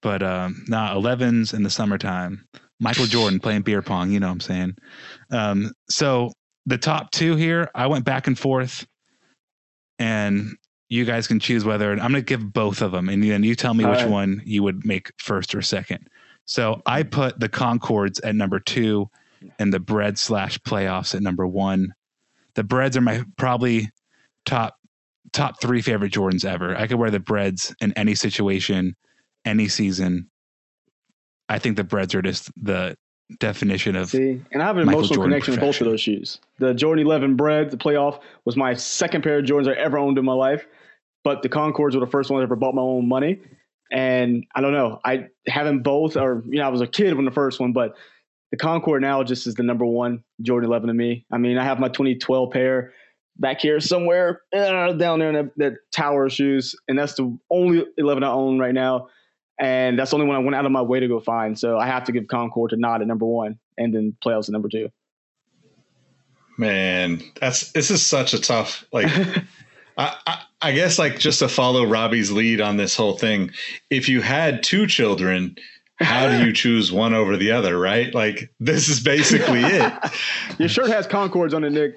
[0.00, 2.46] but um nah 11s in the summertime
[2.80, 4.76] michael jordan playing beer pong you know what i'm saying
[5.30, 6.32] um so
[6.66, 8.86] the top two here i went back and forth
[9.98, 10.56] and
[10.88, 13.54] you guys can choose whether i'm going to give both of them and then you
[13.54, 14.10] tell me All which right.
[14.10, 16.08] one you would make first or second
[16.46, 19.08] so i put the concords at number two
[19.58, 21.94] and the bread slash playoffs at number one
[22.54, 23.90] the breads are my probably
[24.44, 24.76] top
[25.32, 28.94] top three favorite jordans ever i could wear the breads in any situation
[29.44, 30.30] any season.
[31.48, 32.96] I think the breads are just the
[33.38, 36.00] definition of See, and I have an Michael emotional Jordan connection with both of those
[36.00, 36.40] shoes.
[36.58, 40.18] The Jordan 11 Bread, the playoff, was my second pair of Jordans I ever owned
[40.18, 40.66] in my life.
[41.22, 43.40] But the Concords were the first one I ever bought my own money.
[43.90, 47.24] And I don't know, I having both, or you know, I was a kid when
[47.24, 47.94] the first one, but
[48.54, 51.26] the Concord now just is the number one Jordan 11 to me.
[51.32, 52.92] I mean, I have my 2012 pair
[53.36, 57.36] back here somewhere uh, down there in that, that tower of shoes, and that's the
[57.50, 59.08] only 11 I own right now.
[59.58, 61.58] And that's the only one I went out of my way to go find.
[61.58, 64.52] So I have to give Concord to Nod at number one, and then playoffs at
[64.52, 64.88] number two.
[66.56, 69.08] Man, that's this is such a tough like.
[69.96, 73.50] I, I I guess like just to follow Robbie's lead on this whole thing.
[73.90, 75.56] If you had two children,
[75.96, 77.78] how do you choose one over the other?
[77.78, 78.14] Right?
[78.14, 79.92] Like this is basically it.
[80.58, 81.96] Your shirt has Concords on it, Nick.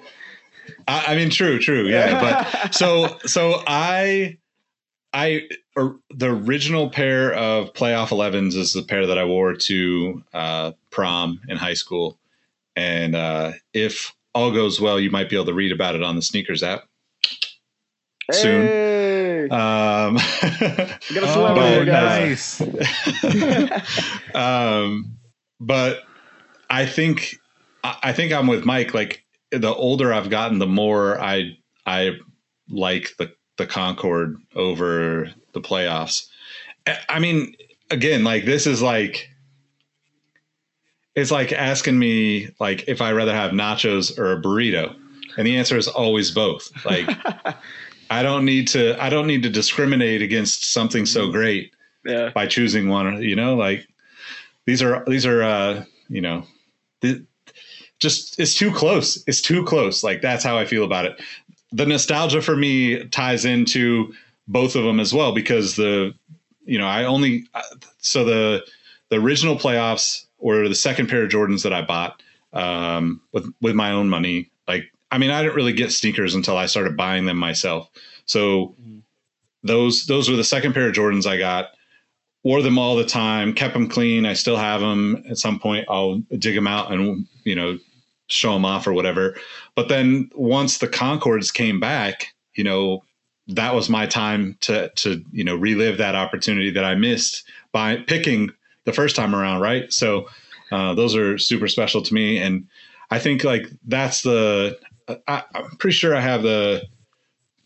[0.86, 2.20] I, I mean, true, true, yeah.
[2.20, 4.38] But so, so I,
[5.12, 10.22] I, or the original pair of playoff 11s is the pair that I wore to
[10.32, 12.18] uh, prom in high school,
[12.76, 16.14] and uh, if all goes well, you might be able to read about it on
[16.14, 16.87] the SNKRS app
[18.32, 18.66] soon.
[18.66, 20.18] Hey, Um,
[21.60, 22.60] Oh, nice.
[24.34, 25.16] um,
[25.60, 26.00] but
[26.70, 27.36] I think
[27.84, 28.94] I think I'm with Mike.
[28.94, 31.56] Like the older I've gotten, the more I
[31.86, 32.12] I
[32.68, 36.26] like the the Concord over the playoffs.
[36.86, 37.54] I- I mean,
[37.90, 39.30] again, like this is like
[41.14, 44.94] it's like asking me like if I rather have nachos or a burrito,
[45.36, 46.70] and the answer is always both.
[46.84, 47.08] Like
[48.10, 51.72] I don't need to I don't need to discriminate against something so great
[52.04, 52.30] Yeah.
[52.30, 53.22] by choosing one.
[53.22, 53.86] You know, like
[54.66, 56.44] these are these are uh, you know,
[57.02, 57.22] th-
[57.98, 59.22] just it's too close.
[59.26, 60.02] It's too close.
[60.04, 61.20] Like that's how I feel about it.
[61.72, 64.12] The nostalgia for me ties into
[64.46, 66.14] both of them as well because the
[66.64, 67.44] you know I only
[67.98, 68.64] so the
[69.10, 73.74] the original playoffs or the second pair of Jordans that I bought um, with with
[73.74, 74.50] my own money.
[74.66, 77.90] Like I mean I didn't really get sneakers until I started buying them myself.
[78.26, 78.74] So
[79.62, 81.70] those those were the second pair of Jordans I got.
[82.44, 84.24] Wore them all the time, kept them clean.
[84.24, 85.24] I still have them.
[85.28, 87.78] At some point, I'll dig them out and you know
[88.28, 89.36] show them off or whatever.
[89.74, 93.02] But then once the Concords came back, you know,
[93.48, 97.96] that was my time to to you know relive that opportunity that I missed by
[97.96, 98.50] picking
[98.84, 99.92] the first time around, right?
[99.92, 100.28] So
[100.70, 102.66] uh, those are super special to me, and
[103.10, 104.78] I think like that's the
[105.26, 106.82] I, I'm pretty sure I have the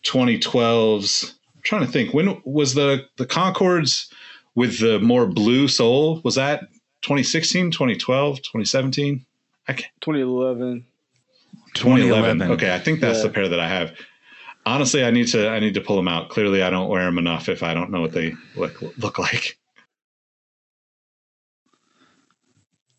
[0.05, 1.33] 2012s.
[1.55, 4.13] I'm trying to think when was the the Concords
[4.55, 6.61] with the more blue sole was that
[7.03, 9.25] 2016 2012 2017
[9.69, 10.85] I can't, 2011.
[11.75, 12.39] 2011.
[12.39, 12.53] 2011.
[12.53, 13.25] Okay, I think that's Yeah.
[13.25, 13.93] the pair that I have.
[14.67, 16.29] Honestly, I need to I need to pull them out.
[16.29, 19.59] Clearly, I don't wear them enough if I don't know what they look look like.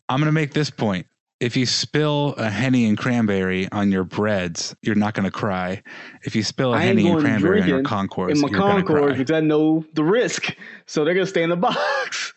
[0.08, 1.06] I'm going to make this point.
[1.44, 5.82] If you spill a henny and cranberry on your breads, you're not going to cry.
[6.22, 8.58] If you spill a ain't henny and cranberry on your drinking Concords, in my you're
[8.58, 9.18] going to Concord cry.
[9.18, 10.56] because I know the risk.
[10.86, 12.32] So they're gonna stay in the box.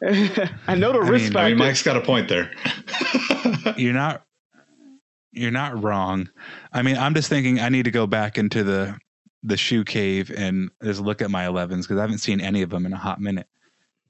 [0.68, 1.38] I know the I risk mean- factor.
[1.38, 2.52] I mean, Mike's got a point there.
[3.76, 4.22] You're not.
[5.32, 6.30] You're not wrong.
[6.72, 8.96] I mean, I'm just thinking I need to go back into the
[9.42, 12.70] the shoe cave and just look at my 11s because I haven't seen any of
[12.70, 13.48] them in a hot minute.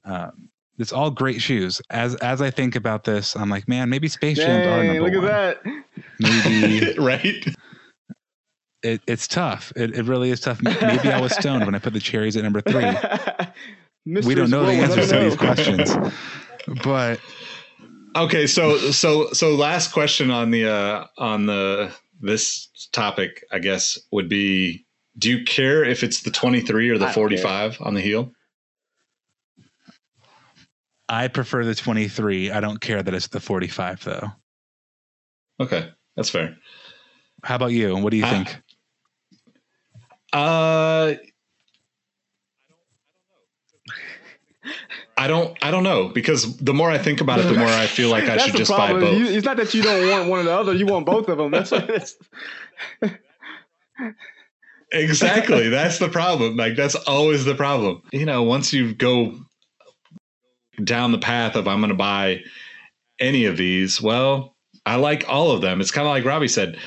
[0.05, 1.81] Um, it's all great shoes.
[1.89, 5.03] As as I think about this, I'm like, man, maybe Space Jams are Dang, number
[5.03, 5.31] look one.
[5.31, 5.83] at that.
[6.19, 7.45] Maybe right?
[8.83, 9.73] it, it's tough.
[9.75, 10.61] It, it really is tough.
[10.61, 12.85] Maybe I was stoned when I put the cherries at number three.
[14.23, 15.95] we don't know the answers to these questions,
[16.83, 17.19] but
[18.15, 23.99] Okay, so so so last question on the uh on the this topic, I guess,
[24.11, 24.85] would be
[25.19, 28.31] do you care if it's the 23 or the I don't 45 on the heel?
[31.09, 32.51] I prefer the 23.
[32.51, 34.31] I don't care that it's the 45 though.
[35.59, 36.57] Okay, that's fair.
[37.43, 37.95] How about you?
[37.97, 38.61] What do you I- think?
[40.33, 41.15] Uh
[45.19, 47.87] I don't I don't know because the more I think about it, the more I
[47.87, 49.01] feel like I should the just buy problem.
[49.01, 49.17] both.
[49.17, 50.73] You, it's not that you don't want one or the other.
[50.73, 51.49] You want both of them.
[51.51, 52.17] That's what it is.
[54.91, 55.69] Exactly.
[55.69, 56.55] That's the problem.
[56.55, 58.03] Like that's always the problem.
[58.11, 59.39] You know, once you go
[60.83, 62.41] down the path of I'm going to buy
[63.19, 64.55] any of these, well,
[64.85, 65.81] I like all of them.
[65.81, 66.77] It's kind of like Robbie said,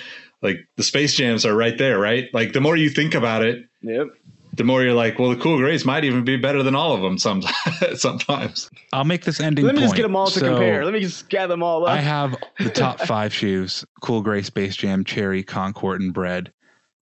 [0.43, 2.29] like the Space Jams are right there, right?
[2.33, 4.09] Like the more you think about it, Yep.
[4.55, 7.03] the more you're like, well, the Cool Grays might even be better than all of
[7.03, 7.55] them sometimes.
[8.01, 8.71] sometimes.
[8.93, 10.85] I'll make this ending Let me just get them all to So, compare.
[10.85, 11.91] Let me just gather them all up.
[11.91, 16.53] I have the top five shoes: Cool Gray, Space Jam, Cherry, Concord, and Bread.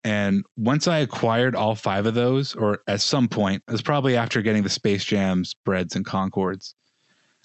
[0.02, 4.16] And once I acquired all five of those, or at some point, it was probably
[4.16, 6.74] after getting the Space Jams, Breads, and Concords,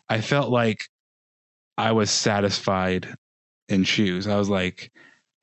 [0.08, 0.86] I felt like
[1.78, 3.14] I was satisfied
[3.68, 4.28] in shoes.
[4.28, 4.92] I was like,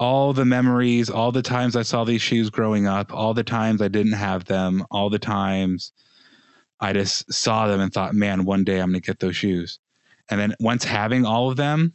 [0.00, 3.82] all the memories, all the times I saw these shoes growing up, all the times
[3.82, 5.92] I didn't have them, all the times
[6.80, 9.78] I just saw them and thought, man, one day I'm going to get those shoes.
[10.28, 11.92] And then once having all of them,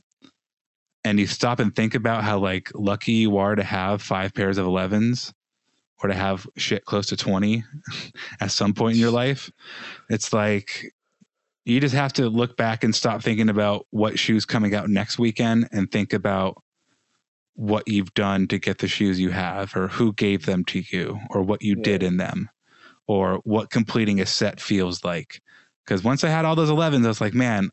[1.04, 4.58] and you stop and think about how like lucky you are to have five pairs
[4.58, 5.34] of 11s
[6.02, 7.64] or to have shit close to 20
[8.42, 9.52] at some point in your life,
[10.10, 10.94] it's like
[11.66, 15.20] you just have to look back and stop thinking about what shoes coming out next
[15.20, 16.62] weekend and think about
[17.56, 21.20] what you've done to get the shoes you have or who gave them to you
[21.32, 22.50] or what you did in them
[23.08, 25.42] or what completing a set feels like.
[25.84, 27.70] Because once i had all those 11s i was like man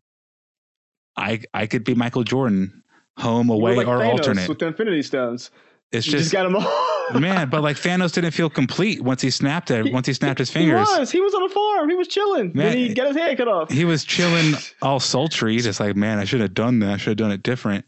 [1.17, 2.81] i i could be michael jordan
[3.17, 5.51] home away like or Thanos alternate with the Infinity Stones.
[5.91, 7.19] it's You just, just, got them all.
[7.19, 10.49] man but like thanos didn't feel complete once he snapped it once he snapped his
[10.49, 11.11] fingers, He was.
[11.11, 11.89] He was on a farm.
[11.89, 12.51] He was chilling.
[12.53, 13.71] Man, then he got his head cut off.
[13.71, 16.89] he was chilling all sultry, just like, man, I should have done that.
[16.93, 17.85] I should have done it different.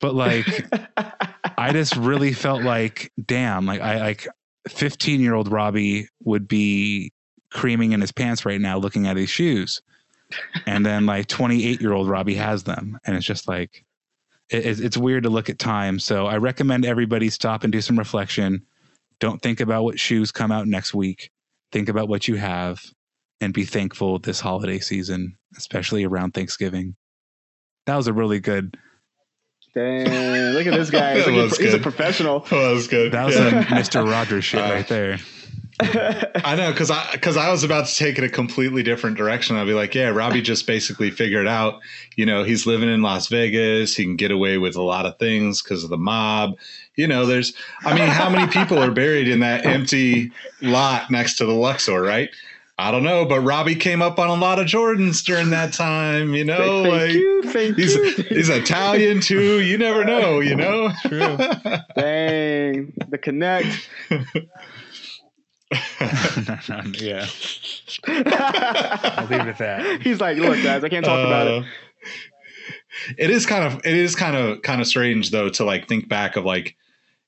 [0.00, 0.66] But like,
[1.58, 4.28] I just really felt like, damn, like I like
[4.68, 7.12] 15 year old Robbie would be
[7.50, 9.80] creaming in his pants right now looking at his shoes.
[10.66, 12.98] And then like 28 year old Robbie has them.
[13.06, 13.85] And it's just like,
[14.50, 15.98] it, it's- weird to look at time.
[15.98, 18.62] So I recommend everybody stop and do some reflection.
[19.20, 21.30] Don't think about what shoes come out next week.
[21.72, 22.80] Think about what you have
[23.40, 26.96] and be thankful this holiday season, especially around Thanksgiving.
[27.86, 28.76] That was a really good.
[29.74, 31.16] Damn, look at this guy.
[31.16, 32.46] He's, like a- he's a professional.
[32.50, 33.12] Oh, that was good.
[33.12, 33.50] That was Yeah.
[33.50, 34.10] some Mr.
[34.10, 35.18] Rogers shit Uh, right there.
[35.78, 39.56] I know because I because I was about to take it a completely different direction.
[39.56, 41.80] I'd be like, yeah, Robbie just basically figured out,
[42.16, 43.94] you know, he's living in Las Vegas.
[43.94, 46.56] He can get away with a lot of things because of the mob.
[46.94, 47.52] You know, there's,
[47.84, 50.32] I mean, how many people are buried in that empty
[50.62, 52.30] lot next to the Luxor, right?
[52.78, 56.34] I don't know, but Robbie came up on a lot of Jordans during that time.
[56.34, 58.12] You know, thank like you, thank he's you.
[58.28, 59.60] he's Italian too.
[59.60, 60.40] You never know.
[60.40, 60.90] You know.
[61.02, 61.18] True.
[61.96, 63.88] Dang, the connect.
[67.00, 67.26] yeah.
[68.06, 70.00] I'll leave it at that.
[70.02, 71.62] He's like, look, guys, I can't talk about it.
[71.62, 71.66] Uh,
[73.18, 76.08] It is kind of it is kind of kind of strange though to like think
[76.08, 76.76] back of like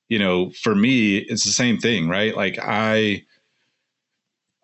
[0.09, 3.25] you know for me it's the same thing right like I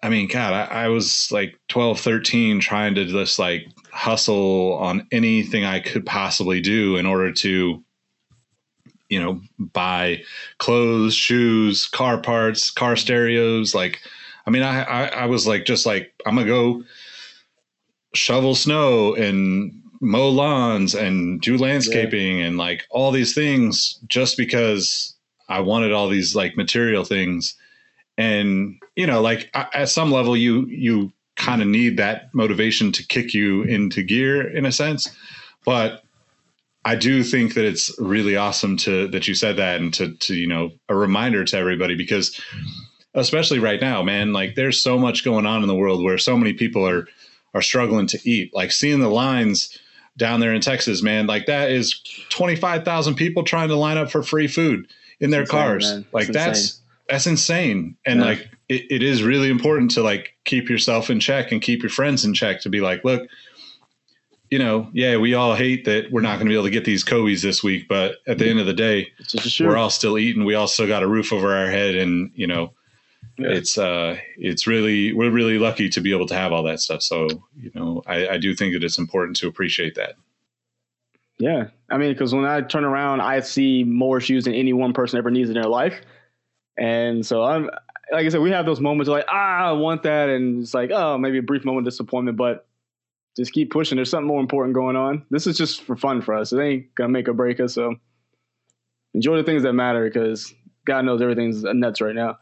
[0.02, 5.06] I mean God I, I was like 12 13 trying to just like hustle on
[5.12, 7.83] anything I could possibly do in order to
[9.14, 10.20] you know buy
[10.58, 14.00] clothes shoes car parts car stereos like
[14.46, 16.82] I mean I I, I was like just like I'm gonna go
[18.14, 25.14] shovel snow and mow lawns and do landscaping and like all these things just because
[25.48, 27.54] I wanted all these like material things.
[28.16, 32.92] And you know, like I- at some level, you you kind of need that motivation
[32.92, 35.08] to kick you into gear in a sense.
[35.64, 36.03] But
[36.84, 40.34] I do think that it's really awesome to that you said that and to to
[40.34, 42.38] you know a reminder to everybody because
[43.14, 46.36] especially right now, man, like there's so much going on in the world where so
[46.36, 47.06] many people are
[47.54, 48.52] are struggling to eat.
[48.54, 49.78] Like seeing the lines
[50.16, 54.22] down there in Texas, man, like that is 25,000 people trying to line up for
[54.22, 54.86] free food
[55.20, 55.84] in their Insane, cars.
[55.92, 56.04] man.
[56.12, 56.80] Like It's that's insane.
[57.08, 57.96] that's insane.
[58.06, 58.26] And Yeah.
[58.26, 61.90] like it, it is really important to like keep yourself in check and keep your
[61.90, 63.28] friends in check to be like, look,
[64.54, 66.84] you know, yeah, we all hate that we're not going to be able to get
[66.84, 69.66] these Kobe's this week, but at the end of the day, It's just a shoe.
[69.66, 70.44] we're all still eating.
[70.44, 72.72] We all still got a roof over our head, and you know,
[73.36, 73.48] Yeah.
[73.48, 77.02] it's uh, it's really we're really lucky to be able to have all that stuff.
[77.02, 77.26] So
[77.60, 80.14] you know, I, I do think that it's important to appreciate that.
[81.38, 84.92] Yeah, I mean, because when I turn around, I see more shoes than any one
[84.92, 86.00] person ever needs in their life,
[86.78, 87.64] and so I'm
[88.12, 90.92] like I said, we have those moments like ah, I want that, and it's like
[90.92, 92.68] oh, maybe a brief moment of disappointment, but
[93.36, 93.96] just keep pushing.
[93.96, 95.24] There's something more important going on.
[95.30, 96.52] This is just for fun for us.
[96.52, 97.74] It ain't gonna make or break us.
[97.74, 97.96] So
[99.14, 100.54] enjoy the things that matter, because
[100.86, 102.38] God knows everything's nuts right now.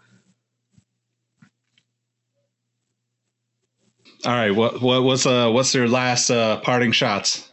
[4.24, 7.52] All right, what what what's uh what's their last uh, parting shots?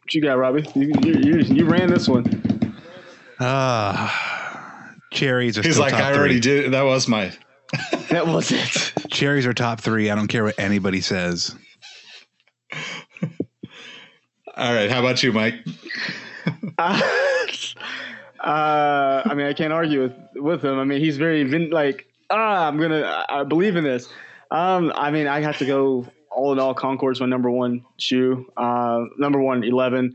[0.00, 0.64] What you got, Robbie?
[0.74, 2.24] You you, you, you ran this one.
[3.38, 6.62] Ah, cherries are He's still like, top I already three.
[6.62, 6.72] did.
[6.72, 7.32] That was my.
[8.10, 8.92] That was it.
[9.10, 10.10] Cherries are top three.
[10.10, 11.54] I don't care what anybody says.
[14.56, 15.54] All right, how about you, Mike?
[16.78, 17.02] uh,
[18.40, 20.78] I mean, I can't argue with, with him.
[20.78, 24.08] I mean, he's very vin- like, ah, I'm gonna, I I believe in this.
[24.52, 26.72] Um, I mean, I have to go all in all.
[26.74, 28.46] Concord's my number one shoe.
[28.56, 30.14] Uh, number one, eleven.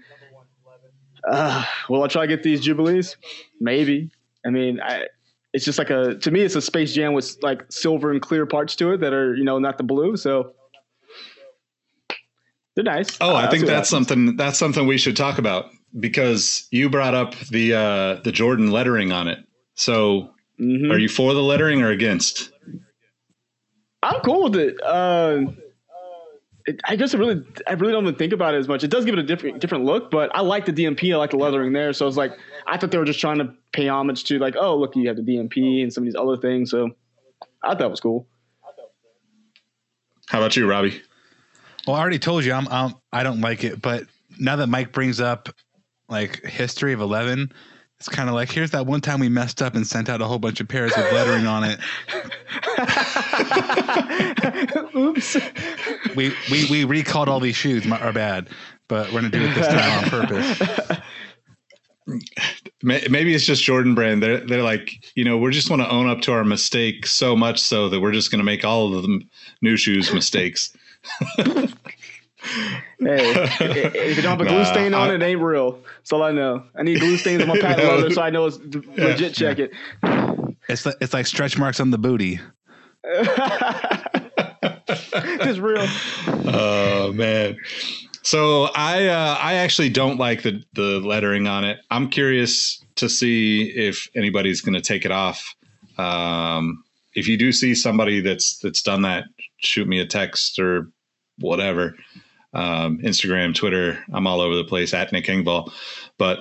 [1.28, 3.18] Uh, will I try to get these Jubilees?
[3.60, 4.10] Maybe.
[4.46, 5.08] I mean, I.
[5.54, 8.46] It's just like a to me, it's a Space Jam with like silver and clear
[8.46, 10.16] parts to it that are you know not the blue.
[10.16, 10.54] So
[12.76, 13.18] they're nice.
[13.20, 17.16] Oh, I I'll think that's something that's something we should talk about because you brought
[17.16, 19.40] up the uh, the Jordan lettering on it.
[19.74, 20.92] So, Mhm.
[20.92, 22.52] are you for the lettering or against?
[24.04, 24.76] I'm cool with it.
[24.84, 25.46] Uh,
[26.70, 28.84] it I guess I really, I really don't even think about it as much.
[28.84, 31.14] It does give it a different, different look, but I like the DMP.
[31.14, 31.94] I like the leathering there.
[31.94, 32.38] So it's like,
[32.68, 35.18] I thought they were just trying to pay homage to like, oh, look, you have
[35.18, 36.72] the DMP and some of these other things.
[36.72, 36.92] So
[37.64, 38.28] I thought it was cool.
[40.28, 41.02] How about you, Robbie?
[41.88, 44.04] Well, I already told you I'm, I'm I don't like it, but
[44.40, 45.50] now that Mike brings up
[46.08, 47.52] like history of eleven,
[47.98, 50.26] it's kind of like here's that one time we messed up and sent out a
[50.26, 51.80] whole bunch of pairs with lettering on it.
[54.96, 55.38] Oops.
[56.16, 57.86] We we we recalled all these shoes.
[57.86, 58.50] My, are bad,
[58.88, 61.00] but we're gonna do it this time on purpose.
[62.82, 64.24] Maybe it's just Jordan Brand.
[64.24, 67.36] They're they're like, you know, we just want to own up to our mistake so
[67.36, 69.22] much so that we're just going to make all of the
[69.62, 70.76] new shoes mistakes.
[73.02, 75.80] Hey, if you don't have a glue Nah, stain on I- it, it ain't real.
[75.98, 76.64] That's all I know.
[76.74, 79.34] I need glue stains on my patent leather so I know it's d- legit.
[79.34, 79.72] Check it.
[80.70, 82.40] It's like, it's like stretch marks on the booty.
[84.92, 85.86] It's real.
[86.54, 87.58] Oh man.
[88.24, 91.80] So I uh, I actually don't like the the lettering on it.
[91.90, 95.56] I'm curious to see if anybody's going to take it off.
[95.98, 99.26] Um, if you do see somebody that's that's done that,
[99.58, 100.90] shoot me a text or
[101.40, 101.96] whatever.
[102.54, 105.72] Um, Instagram, Twitter, I'm all over the place at Nick Engvall.
[106.18, 106.40] But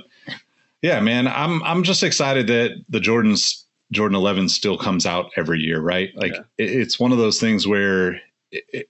[0.82, 5.60] yeah, man, I'm I'm just excited that the Jordans Jordan 11 still comes out every
[5.60, 6.10] year, right?
[6.16, 6.42] Like Yeah.
[6.58, 8.20] it, it's one of those things where,
[8.50, 8.88] it, it,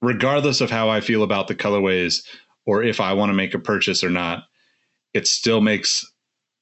[0.00, 2.26] regardless of how I feel about the colorways
[2.66, 4.44] or if I want to make a purchase or not,
[5.14, 6.04] it still makes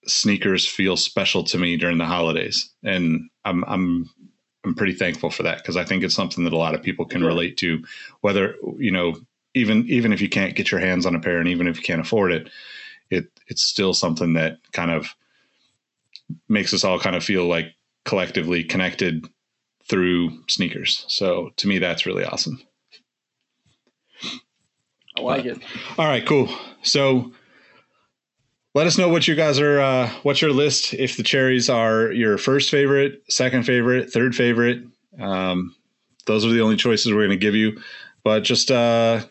[0.07, 4.11] sneakers feel special to me during the holidays, and I'm I'm
[4.65, 7.05] I'm pretty thankful for that because I think it's something that a lot of people
[7.07, 7.29] can Yeah.
[7.29, 7.85] relate to,
[8.21, 9.17] whether you know
[9.55, 11.83] even even if you can't get your hands on a pair and even if you
[11.83, 12.49] can't afford it,
[13.11, 15.09] it it's still something that kind of
[16.49, 17.67] makes us all kind of feel like
[18.05, 19.27] collectively connected
[19.89, 21.05] through sneakers.
[21.09, 22.61] So to me, that's really awesome.
[25.17, 25.59] I like it.
[25.99, 26.49] All right, cool.
[26.83, 27.33] So
[28.75, 30.93] let us know what you guys are, uh, what's your list?
[30.93, 34.83] If the cherries are your first favorite, second favorite, third favorite,
[35.19, 35.75] um,
[36.27, 37.81] those are the only choices we're going to give you.
[38.25, 39.25] But just uh,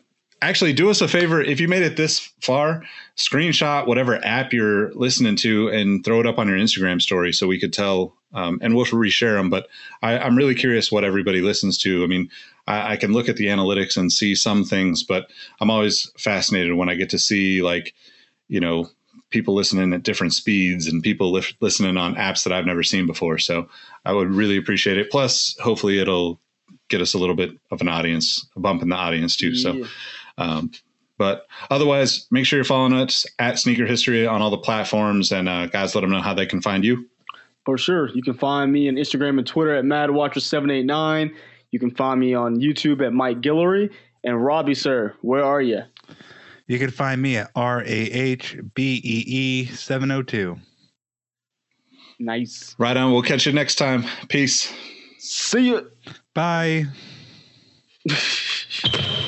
[0.49, 1.41] actually do us a favor.
[1.41, 2.84] If you made it this far,
[3.17, 7.47] screenshot whatever app you're listening to and throw it up on your Instagram story so
[7.47, 8.15] we could tell.
[8.34, 9.49] Um, and we'll reshare them.
[9.49, 9.67] But
[10.01, 12.03] I, I'm really curious what everybody listens to.
[12.03, 12.30] I mean,
[12.67, 15.31] I, I can look at the analytics and see some things, but
[15.61, 17.93] I'm always fascinated when I get to see like,
[18.49, 18.89] you know,
[19.30, 23.07] people listening at different speeds and people lif- listening on apps that I've never seen
[23.07, 23.38] before.
[23.38, 23.69] So
[24.03, 25.09] I would really appreciate it.
[25.09, 26.39] Plus, hopefully, it'll
[26.89, 29.55] get us a little bit of an audience, a bump in the audience too.
[29.55, 29.88] So, Yeah.
[30.38, 30.72] Um,
[31.18, 35.32] but otherwise, make sure you're following us at Sneaker History on all the platforms.
[35.32, 37.06] And uh, guys, let them know how they can find you.
[37.66, 38.10] For sure.
[38.14, 41.34] You can find me on Instagram and Twitter at MadWatcher789.
[41.72, 43.91] You can find me on YouTube at Mike Guillory.
[44.24, 45.82] And Robbie, sir, where are you?
[46.68, 50.57] You can find me at R A H B E E 702.
[52.20, 52.76] Nice.
[52.78, 53.12] Right on.
[53.12, 54.06] We'll catch you next time.
[54.30, 54.74] Peace.
[55.20, 55.91] See you.
[56.34, 56.86] Bye.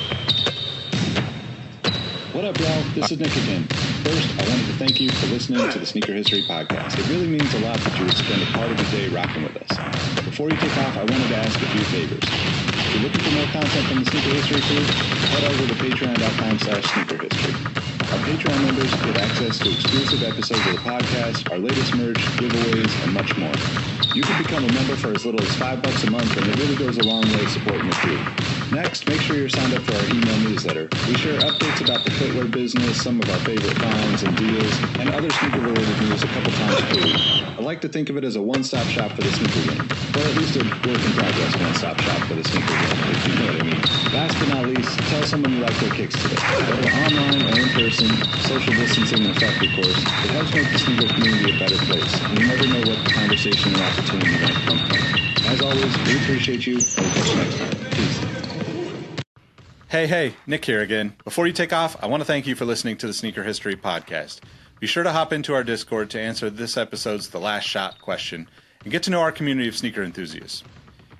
[2.32, 2.82] What up, y'all?
[2.94, 3.64] This is Nick again.
[4.04, 6.98] First, I wanted to thank you for listening to the Sneaker History Podcast.
[6.98, 9.42] It really means a lot that you would spend a part of your day rocking
[9.42, 9.80] with us.
[10.24, 12.20] Before you take off, I wanted to ask a few favors.
[12.84, 14.84] If you're looking for more content from the Sneaker History crew,
[15.32, 17.52] head over to patreon.com slash sneaker history.
[18.10, 23.04] Our Patreon members get access to exclusive episodes of the podcast, our latest merch, giveaways,
[23.04, 23.52] and much more.
[24.16, 26.56] You can become a member for as little as five bucks a month, and it
[26.56, 28.16] really goes a long way supporting the crew.
[28.72, 30.88] Next, make sure you're signed up for our email newsletter.
[31.06, 35.10] We share updates about the footwear business, some of our favorite finds and deals, and
[35.10, 37.20] other sneaker-related news a couple times per week.
[37.58, 40.24] I like to think of it as a one-stop shop for the sneaker game, or
[40.24, 43.64] at least a work-in-progress one-stop shop for the sneaker game, if you know what I
[43.64, 43.82] mean.
[44.12, 46.36] Last but not least, tell someone you like their kicks today.
[46.36, 50.78] Whether online or in person, social distancing in effect, of course, it helps make the
[50.78, 54.78] sneaker community a better place, and you never know what conversation or opportunity might come
[54.78, 55.46] from.
[55.46, 57.90] As always, we appreciate you, and we'll catch you next time.
[57.90, 59.24] Peace.
[59.88, 61.16] Hey, hey, Nick here again.
[61.24, 63.74] Before you take off, I want to thank you for listening to the Sneaker History
[63.74, 64.40] Podcast.
[64.78, 68.48] Be sure to hop into our Discord to answer this episode's The Last Shot question
[68.84, 70.62] and get to know our community of sneaker enthusiasts.